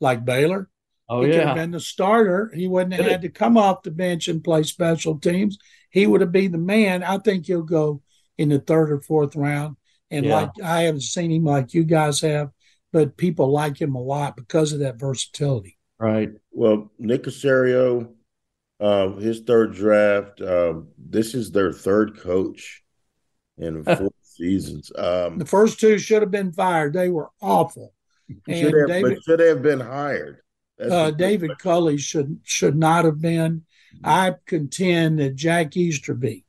[0.00, 0.70] like Baylor,
[1.08, 2.50] oh he yeah, could have been the starter.
[2.54, 5.58] He wouldn't have had to come off the bench and play special teams.
[5.90, 7.02] He would have been the man.
[7.02, 8.02] I think he'll go
[8.36, 9.76] in the third or fourth round.
[10.10, 10.34] And yeah.
[10.34, 12.50] like I haven't seen him like you guys have,
[12.92, 15.78] but people like him a lot because of that versatility.
[15.98, 16.30] Right.
[16.52, 18.12] Well, Nick Caserio,
[18.80, 20.40] uh, his third draft.
[20.40, 22.82] Um, this is their third coach
[23.56, 24.92] in four seasons.
[24.96, 26.92] Um, the first two should have been fired.
[26.92, 27.94] They were awful.
[28.46, 30.40] And should have, David, should have been hired.
[30.80, 33.64] Uh, David Culley should should not have been.
[34.04, 36.44] I contend that Jack Easterby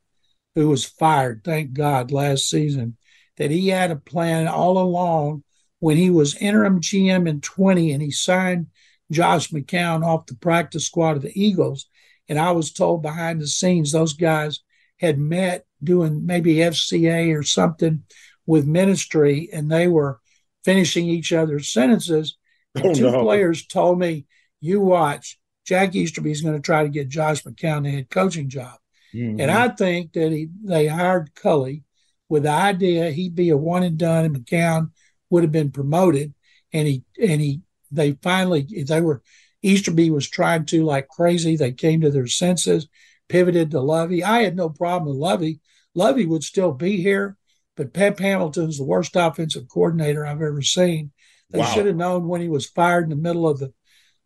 [0.54, 2.96] who was fired, thank God, last season,
[3.36, 5.44] that he had a plan all along
[5.78, 8.66] when he was interim GM in 20 and he signed
[9.10, 11.86] Josh McCown off the practice squad of the Eagles.
[12.30, 14.60] And I was told behind the scenes those guys
[14.98, 18.04] had met doing maybe FCA or something
[18.46, 20.20] with ministry and they were
[20.64, 22.36] finishing each other's sentences.
[22.76, 23.24] Oh, two no.
[23.24, 24.26] players told me,
[24.60, 28.48] You watch, Jack Easterby is going to try to get Josh McCown the head coaching
[28.48, 28.78] job.
[29.12, 29.40] Mm-hmm.
[29.40, 31.82] And I think that he they hired Culley
[32.28, 34.92] with the idea he'd be a one and done, and McCown
[35.30, 36.32] would have been promoted.
[36.72, 39.22] And he and he they finally they were
[39.62, 41.56] Easterby was trying to like crazy.
[41.56, 42.88] They came to their senses,
[43.28, 44.24] pivoted to Lovie.
[44.24, 45.60] I had no problem with Lovie.
[45.94, 47.36] Lovie would still be here,
[47.76, 51.12] but Pep Hamilton's the worst offensive coordinator I've ever seen.
[51.50, 51.66] They wow.
[51.66, 53.72] should have known when he was fired in the middle of the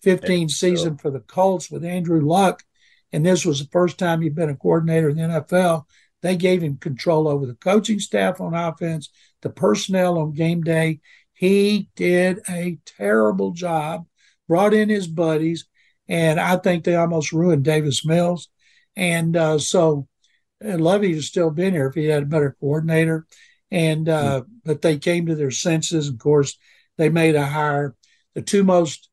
[0.02, 2.62] 15 season for the Colts with Andrew Luck
[3.14, 5.84] and this was the first time he'd been a coordinator in the NFL.
[6.20, 9.08] They gave him control over the coaching staff on offense,
[9.40, 10.98] the personnel on game day.
[11.32, 14.06] He did a terrible job,
[14.48, 15.66] brought in his buddies,
[16.08, 18.48] and I think they almost ruined Davis Mills.
[18.96, 20.06] And uh, so
[20.64, 23.26] I'd love to still been here if he had a better coordinator.
[23.70, 24.52] And uh, mm-hmm.
[24.64, 26.08] but they came to their senses.
[26.08, 26.56] Of course,
[26.96, 27.94] they made a hire.
[28.34, 29.08] The two most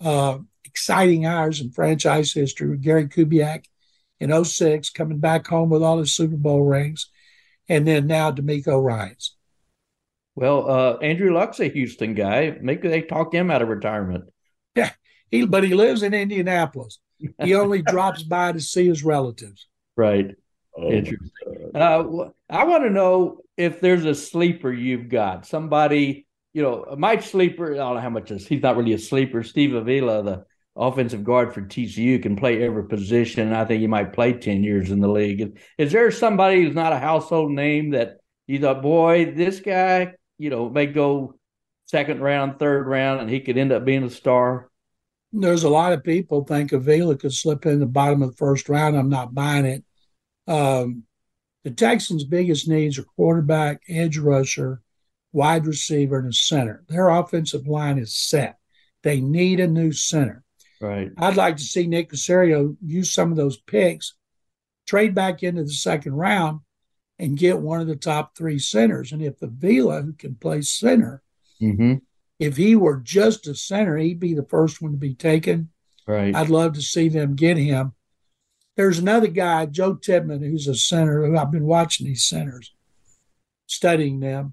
[0.00, 3.64] uh, exciting hours in franchise history Gary Kubiak
[4.20, 7.10] in 06, coming back home with all his Super Bowl rings,
[7.68, 9.36] and then now DeMeco Ryans.
[10.34, 12.58] Well, uh, Andrew Luck's a Houston guy.
[12.60, 14.24] Maybe they talked him out of retirement.
[15.30, 16.98] Yeah, he but he lives in Indianapolis.
[17.42, 19.66] He only drops by to see his relatives.
[19.96, 20.34] Right.
[20.76, 21.70] Oh, Interesting.
[21.74, 25.46] Uh, I want to know if there's a sleeper you've got.
[25.46, 27.72] Somebody, you know, my sleeper.
[27.72, 28.46] I don't know how much is.
[28.46, 29.42] He's not really a sleeper.
[29.42, 30.44] Steve Avila, the
[30.76, 33.52] offensive guard for TCU can play every position.
[33.52, 35.58] I think he might play 10 years in the league.
[35.78, 40.50] Is there somebody who's not a household name that you thought, boy, this guy, you
[40.50, 41.34] know, may go
[41.86, 44.70] second round, third round, and he could end up being a star?
[45.40, 48.68] There's a lot of people think Avila could slip in the bottom of the first
[48.68, 48.96] round.
[48.96, 49.84] I'm not buying it.
[50.46, 51.04] Um,
[51.64, 54.82] the Texans' biggest needs are quarterback, edge rusher,
[55.32, 56.84] wide receiver, and a center.
[56.88, 58.58] Their offensive line is set.
[59.02, 60.42] They need a new center.
[60.80, 61.10] Right.
[61.16, 64.14] I'd like to see Nick Caserio use some of those picks,
[64.86, 66.60] trade back into the second round,
[67.18, 69.12] and get one of the top three centers.
[69.12, 71.22] And if Avila, who can play center,
[71.60, 71.94] mm-hmm.
[72.38, 75.70] If he were just a center, he'd be the first one to be taken.
[76.06, 76.34] Right.
[76.34, 77.92] I'd love to see them get him.
[78.76, 81.24] There's another guy, Joe Tippmann, who's a center.
[81.24, 82.74] Who I've been watching these centers,
[83.66, 84.52] studying them.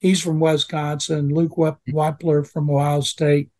[0.00, 1.28] He's from Wisconsin.
[1.34, 3.50] Luke Wypler from Ohio State.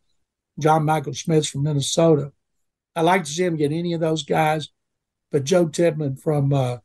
[0.58, 2.32] John Michael Schmitz from Minnesota.
[2.96, 4.68] I'd like to see him get any of those guys.
[5.30, 6.78] but Joe Tippmann from uh,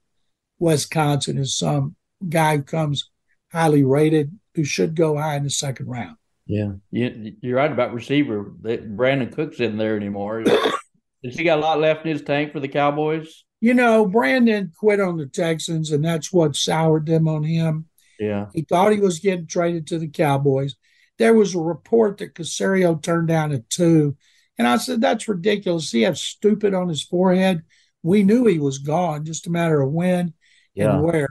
[0.59, 1.95] Wisconsin is some
[2.27, 3.09] guy who comes
[3.51, 6.17] highly rated who should go high in the second round.
[6.45, 8.43] Yeah, you, are right about receiver.
[8.43, 10.43] Brandin Cooks in there anymore.
[11.23, 13.45] Has he got a lot left in his tank for the Cowboys?
[13.61, 17.85] You know, Brandin quit on the Texans, and that's what soured them on him.
[18.19, 18.47] Yeah.
[18.53, 20.75] He thought he was getting traded to the Cowboys.
[21.17, 24.17] There was a report that Caserio turned down at two.
[24.57, 25.91] And I said, that's ridiculous.
[25.91, 27.63] He had stupid on his forehead.
[28.01, 30.33] We knew he was gone, just a matter of when
[30.75, 30.95] yeah.
[30.95, 31.29] and where.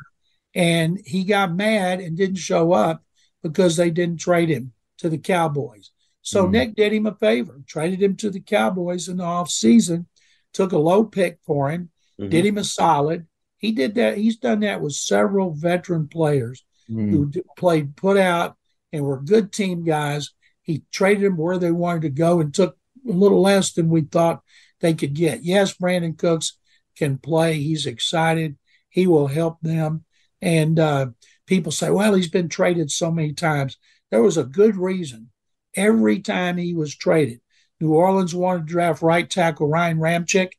[0.54, 3.04] And he got mad and didn't show up
[3.42, 5.90] because they didn't trade him to the Cowboys.
[6.22, 9.50] So mm Nick did him a favor, traded him to the Cowboys in the off
[9.50, 10.06] season,
[10.52, 11.90] took a low pick for him,
[12.20, 12.30] mm-hmm.
[12.30, 13.26] did him a solid.
[13.58, 14.16] He did that.
[14.16, 18.56] He's done that with several veteran players mm who played put out
[18.92, 20.30] and were good team guys.
[20.62, 22.76] He traded them where they wanted to go and took
[23.08, 24.42] a little less than we thought
[24.80, 25.42] they could get.
[25.42, 26.58] Yes, Brandin Cooks
[26.96, 27.54] can play.
[27.54, 28.56] He's excited.
[28.88, 30.04] He will help them.
[30.40, 31.06] And uh,
[31.46, 33.78] people say, well, he's been traded so many times.
[34.12, 35.30] There was a good reason.
[35.74, 37.40] Every time he was traded,
[37.80, 40.50] New Orleans wanted to draft right tackle Ryan Ramczyk,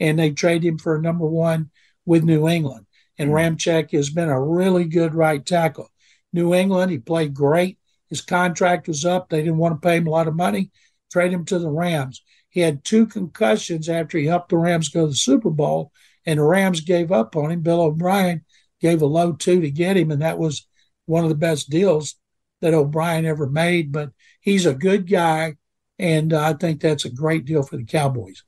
[0.00, 1.70] and they traded him for a number one
[2.06, 2.86] with New England.
[3.18, 3.36] And hmm.
[3.36, 5.90] Ramczyk has been a really good right tackle.
[6.32, 7.78] New England, he played great.
[8.08, 9.28] His contract was up.
[9.28, 10.70] They didn't want to pay him a lot of money.
[11.12, 12.22] Trade him to the Rams.
[12.48, 15.92] He had two concussions after he helped the Rams go to the Super Bowl,
[16.24, 17.60] and the Rams gave up on him.
[17.60, 18.46] Bill O'Brien
[18.80, 20.66] gave a low two to get him, and that was
[21.04, 22.16] one of the best deals
[22.62, 23.92] that O'Brien ever made.
[23.92, 24.10] But
[24.40, 25.56] he's a good guy,
[25.98, 28.42] and I think that's a great deal for the Cowboys.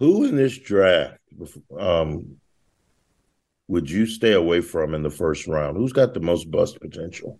[0.00, 1.18] Who in this draft
[1.78, 2.36] um,
[3.68, 5.76] would you stay away from in the first round?
[5.76, 7.38] Who's got the most bust potential?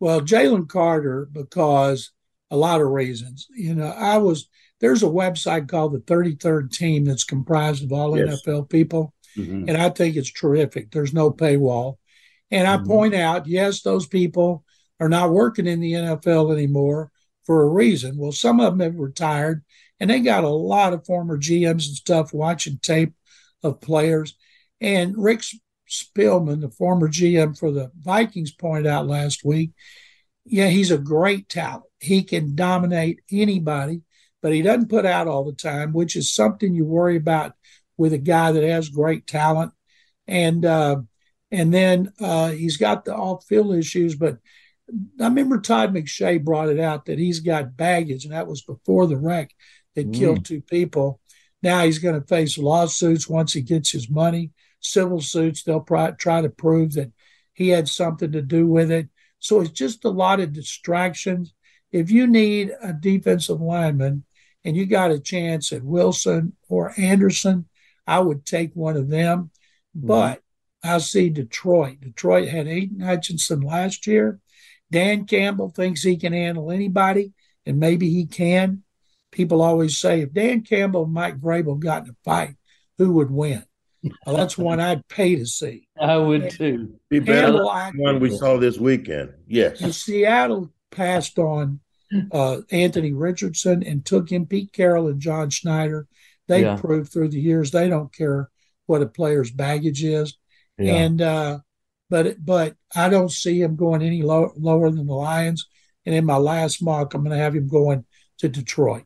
[0.00, 2.12] Well, Jalen Carter, because
[2.50, 3.46] a lot of reasons.
[3.54, 4.48] You know, I was
[4.80, 8.42] there's a website called the 33rd Team that's comprised of all yes.
[8.46, 9.68] NFL people, mm-hmm.
[9.68, 10.90] and I think it's terrific.
[10.90, 11.96] There's no paywall,
[12.50, 12.86] and I mm-hmm.
[12.86, 14.64] point out, yes, those people
[15.00, 17.10] are not working in the NFL anymore
[17.44, 18.16] for a reason.
[18.16, 19.64] Well, some of them have retired,
[20.00, 23.14] and they got a lot of former GMs and stuff watching tape
[23.62, 24.36] of players.
[24.80, 25.42] And Rick
[25.88, 29.72] Spielman, the former GM for the Vikings, pointed out last week,
[30.44, 31.84] yeah, he's a great talent.
[32.00, 34.02] He can dominate anybody,
[34.42, 37.52] but he doesn't put out all the time, which is something you worry about
[37.96, 39.72] with a guy that has great talent.
[40.26, 40.98] And uh,
[41.50, 44.38] and then uh, he's got the off-field issues, but
[45.20, 49.06] I remember Todd McShay brought it out that he's got baggage, and that was before
[49.06, 49.50] the wreck
[49.94, 50.14] that mm.
[50.14, 51.20] killed two people.
[51.62, 55.62] Now he's going to face lawsuits once he gets his money, civil suits.
[55.62, 57.12] They'll try to prove that
[57.54, 59.08] he had something to do with it.
[59.38, 61.54] So it's just a lot of distractions.
[61.90, 64.24] If you need a defensive lineman
[64.64, 67.66] and you got a chance at Wilson or Anderson,
[68.06, 69.50] I would take one of them.
[69.96, 70.06] Mm.
[70.06, 70.42] But
[70.84, 72.00] I see Detroit.
[72.00, 74.38] Detroit had Aidan Hutchinson last year.
[74.90, 77.32] Dan Campbell thinks he can handle anybody,
[77.64, 78.82] and maybe he can.
[79.32, 82.56] People always say if Dan Campbell and Mike Vrabel got in a fight,
[82.98, 83.64] who would win?
[84.24, 85.88] Well, that's one I'd pay to see.
[86.00, 86.94] I would too.
[87.08, 89.32] Be better than one we saw this weekend.
[89.46, 89.80] Yes.
[89.80, 91.80] And Seattle passed on
[92.30, 96.06] uh, Anthony Richardson and took in Pete Carroll and John Schneider.
[96.48, 96.76] They yeah.
[96.76, 98.48] proved through the years they don't care
[98.86, 100.38] what a player's baggage is.
[100.78, 100.94] Yeah.
[100.94, 101.58] And uh,
[102.08, 105.68] but but I don't see him going any low, lower than the Lions.
[106.04, 108.04] And in my last mock, I'm going to have him going
[108.38, 109.04] to Detroit.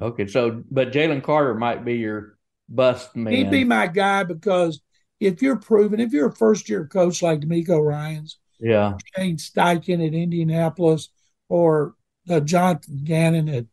[0.00, 2.38] Okay, so but Jalen Carter might be your
[2.68, 3.34] bust man.
[3.34, 4.80] He'd be my guy because
[5.18, 10.06] if you're proven, if you're a first year coach like DeMeco Ryans, yeah, Shane Steichen
[10.06, 11.10] at Indianapolis,
[11.48, 11.94] or
[12.28, 13.66] uh, Jonathan Gannon at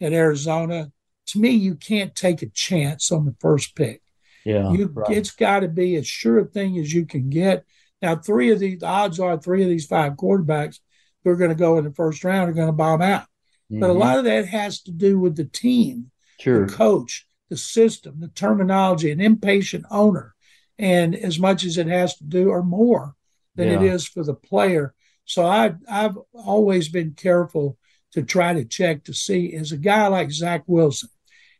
[0.00, 0.90] at Arizona,
[1.26, 4.02] to me, you can't take a chance on the first pick.
[4.46, 5.10] Yeah, you, right.
[5.10, 7.64] it's got to be as sure a thing as you can get
[8.02, 10.78] now, three of these, the odds are three of these five quarterbacks
[11.24, 13.22] who are going to go in the first round are going to bomb out.
[13.22, 13.80] Mm-hmm.
[13.80, 14.00] But a mm-hmm.
[14.00, 16.66] lot of that has to do with the team, sure.
[16.66, 20.34] the coach, the system, the terminology, an impatient owner.
[20.78, 23.14] And as much as it has to do or more
[23.54, 23.76] than yeah.
[23.76, 24.94] it is for the player.
[25.24, 27.78] So I, I've always been careful
[28.12, 31.08] to try to check to see is a guy like Zach Wilson,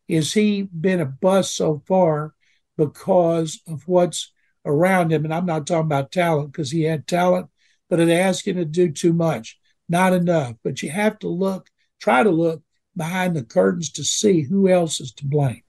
[0.06, 2.34] is he been a bust so far
[2.76, 4.32] because of what's
[4.66, 5.24] around him.
[5.24, 7.48] And I'm not talking about talent because he had talent,
[7.88, 9.58] but it asked him to do too much,
[9.88, 10.56] not enough.
[10.62, 12.62] But you have to look, try to look
[12.96, 15.62] behind the curtains to see who else is to blame.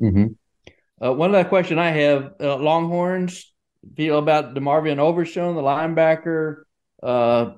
[0.00, 0.26] Mm-hmm.
[1.04, 3.52] Uh, one other question I have: uh, Longhorns
[3.96, 6.62] feel about DeMarvion Overshown, the linebacker,
[7.02, 7.52] uh,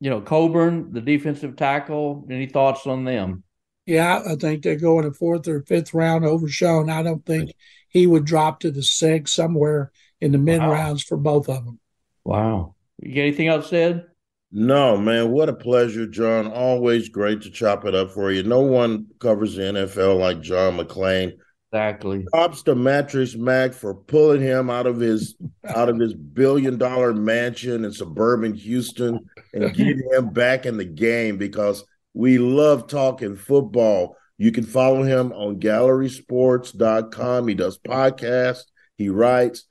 [0.00, 2.26] you know Coburn, the defensive tackle.
[2.30, 3.42] Any thoughts on them?
[3.86, 6.24] Yeah, I think they're going to fourth or fifth round.
[6.24, 7.52] Overshown, I don't think
[7.88, 9.92] he would drop to the six somewhere
[10.24, 10.72] in the mid wow.
[10.72, 11.78] rounds for both of them.
[12.24, 12.74] Wow.
[12.98, 14.06] You got anything else said?
[14.50, 15.30] No, man.
[15.30, 16.46] What a pleasure, John.
[16.46, 18.42] Always great to chop it up for you.
[18.42, 21.34] No one covers the NFL like John McClain.
[21.70, 22.24] Exactly.
[22.32, 25.34] Props to Mattress Mac for pulling him out of his
[25.66, 30.84] out of his billion dollar mansion in suburban Houston and getting him back in the
[30.86, 34.16] game because we love talking football.
[34.38, 37.48] You can follow him on gallerysports.com.
[37.48, 38.64] He does podcasts,
[38.96, 39.64] he writes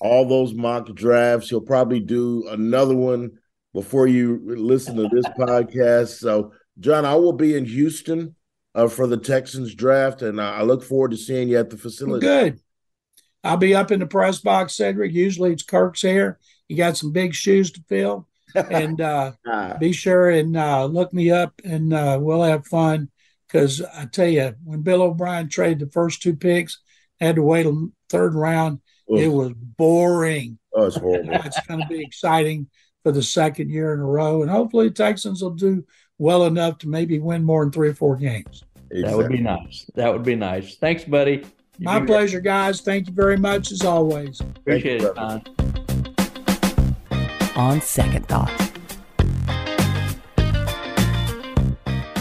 [0.00, 1.48] all those mock drafts.
[1.48, 3.38] He'll probably do another one
[3.72, 6.18] before you listen to this podcast.
[6.18, 8.34] So, John, I will be in Houston
[8.74, 12.26] uh, for the Texans draft, and I look forward to seeing you at the facility.
[12.26, 12.60] Good.
[13.42, 15.12] I'll be up in the press box, Cedric.
[15.12, 16.38] Usually it's Kirk's here.
[16.66, 18.26] You got some big shoes to fill.
[18.54, 19.76] and uh, ah.
[19.78, 23.10] be sure and uh, look me up, and uh, we'll have fun.
[23.46, 26.80] Because I tell you, when Bill O'Brien traded the first two picks,
[27.20, 28.80] had to wait a third round.
[29.12, 29.20] Oof.
[29.20, 30.58] It was boring.
[30.74, 31.34] Oh, it's horrible.
[31.34, 32.68] it's going to be exciting
[33.02, 35.84] for the second year in a row, and hopefully the Texans will do
[36.18, 38.64] well enough to maybe win more than three or four games.
[38.90, 39.02] Exactly.
[39.02, 39.90] That would be nice.
[39.94, 40.76] That would be nice.
[40.76, 41.44] Thanks, buddy.
[41.78, 42.50] You My pleasure, great.
[42.50, 42.80] guys.
[42.80, 44.40] Thank you very much as always.
[44.40, 45.42] Appreciate it, John.
[47.56, 48.50] On second thought.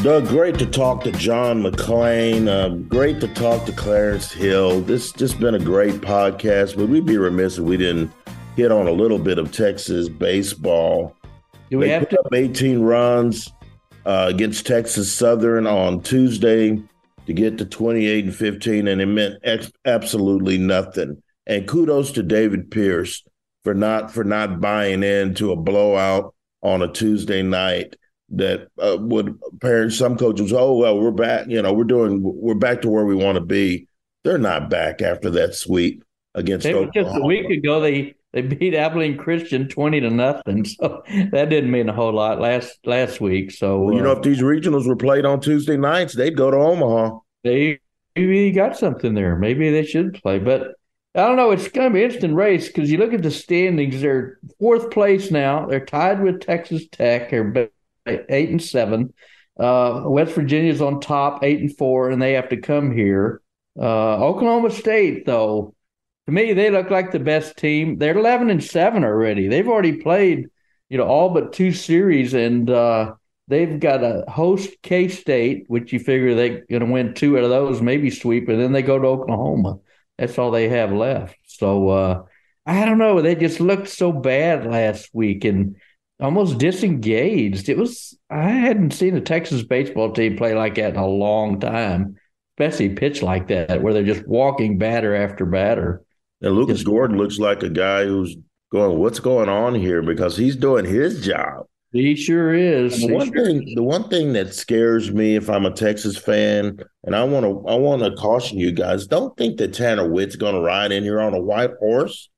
[0.04, 2.49] Doug, great to talk to John McClain.
[2.49, 4.82] Uh, great to talk to Clarence Hill.
[4.82, 8.12] This just been a great podcast, but we'd be remiss if we didn't
[8.58, 11.16] hit on a little bit of Texas baseball.
[11.72, 12.20] Do we they have to?
[12.20, 13.49] up 18 runs
[14.06, 16.84] uh, against Texas Southern on Tuesday
[17.26, 21.24] to get to 28 and 15, and it meant ex- absolutely nothing.
[21.47, 23.24] And kudos to David Pierce
[23.64, 27.95] for not for not buying into a blowout on a Tuesday night
[28.34, 32.56] that uh, would parents some coaches oh well we're back you know we're doing we're
[32.56, 33.88] back to where we want to be
[34.24, 36.04] they're not back after that sweep
[36.34, 41.04] against they, just a week ago they they beat Abilene Christian twenty to nothing so
[41.32, 44.24] that didn't mean a whole lot last last week so well, you uh, know if
[44.24, 47.80] these regionals were played on Tuesday nights they'd go to Omaha they
[48.16, 50.74] maybe got something there maybe they should play but
[51.16, 51.52] I don't know.
[51.52, 54.02] It's going to be instant race because you look at the standings.
[54.02, 55.68] They're fourth place now.
[55.68, 57.30] They're tied with Texas Tech.
[57.30, 57.70] They're
[58.06, 59.14] eight and seven.
[59.60, 63.41] Uh, West Virginia's on top, eight and four, and they have to come here.
[63.80, 65.76] Uh, Oklahoma State, though,
[66.26, 67.97] to me, they look like the best team.
[67.97, 69.47] They're eleven and seven already.
[69.47, 70.47] They've already played,
[70.89, 73.14] you know, all but two series, and uh,
[73.47, 77.43] they've got a host K State, which you figure they're going to win two out
[77.43, 79.80] of those, maybe sweep, and then they go to Oklahoma.
[80.18, 81.36] That's all they have left.
[81.45, 82.24] So uh,
[82.66, 83.22] I don't know.
[83.22, 85.76] They just looked so bad last week, and
[86.20, 87.70] almost disengaged.
[87.70, 91.59] It was I hadn't seen a Texas baseball team play like that in a long
[91.59, 92.16] time,
[92.57, 96.01] especially pitch like that where they're just walking batter after batter.
[96.41, 98.36] And Lucas just, Gordon looks like a guy who's
[98.72, 101.66] going, "What's going on here?" Because he's doing his job.
[101.91, 103.01] He sure is.
[103.01, 103.76] The one sure thing, is.
[103.76, 107.72] the one thing that scares me, if I'm a Texas fan, and I want to,
[107.72, 111.03] I want to caution you guys: don't think that Tanner Witt's going to ride in
[111.03, 112.30] here on a white horse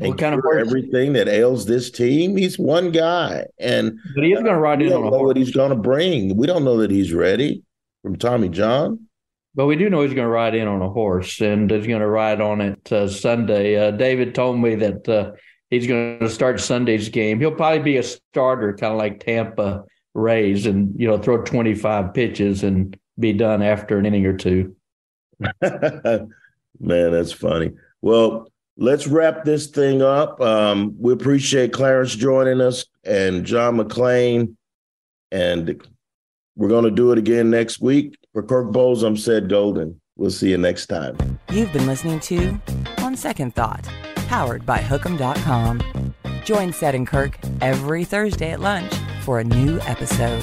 [0.00, 2.36] and kind of everything that ails this team.
[2.36, 5.36] He's one guy, and but he is going to ride in on a know what
[5.36, 6.36] he's going to bring.
[6.36, 7.62] We don't know that he's ready
[8.02, 9.06] from Tommy John.
[9.54, 12.00] But we do know he's going to ride in on a horse, and he's going
[12.00, 13.76] to ride on it uh, Sunday.
[13.76, 15.32] Uh, David told me that uh,
[15.70, 17.40] he's going to start Sunday's game.
[17.40, 19.84] He'll probably be a starter, kind of like Tampa
[20.14, 24.36] Rays, and you know throw twenty five pitches and be done after an inning or
[24.36, 24.76] two.
[25.60, 27.72] Man, that's funny.
[28.00, 28.49] Well,
[28.80, 30.40] let's wrap this thing up.
[30.40, 34.56] Um, we appreciate Clarence joining us and John McClain.
[35.30, 35.80] And
[36.56, 38.16] we're going to do it again next week.
[38.32, 40.00] For Kirk Bohls, I'm Ced Golden.
[40.16, 41.16] We'll see you next time.
[41.50, 42.60] You've been listening to
[42.98, 43.88] On Second Thought,
[44.26, 46.14] powered by Hook'em.com.
[46.44, 50.42] Join Ced and Kirk every Thursday at lunch for a new episode.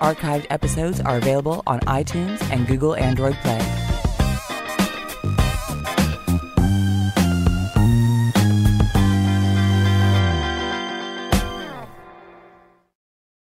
[0.00, 3.83] Archived episodes are available on iTunes and Google Android Play.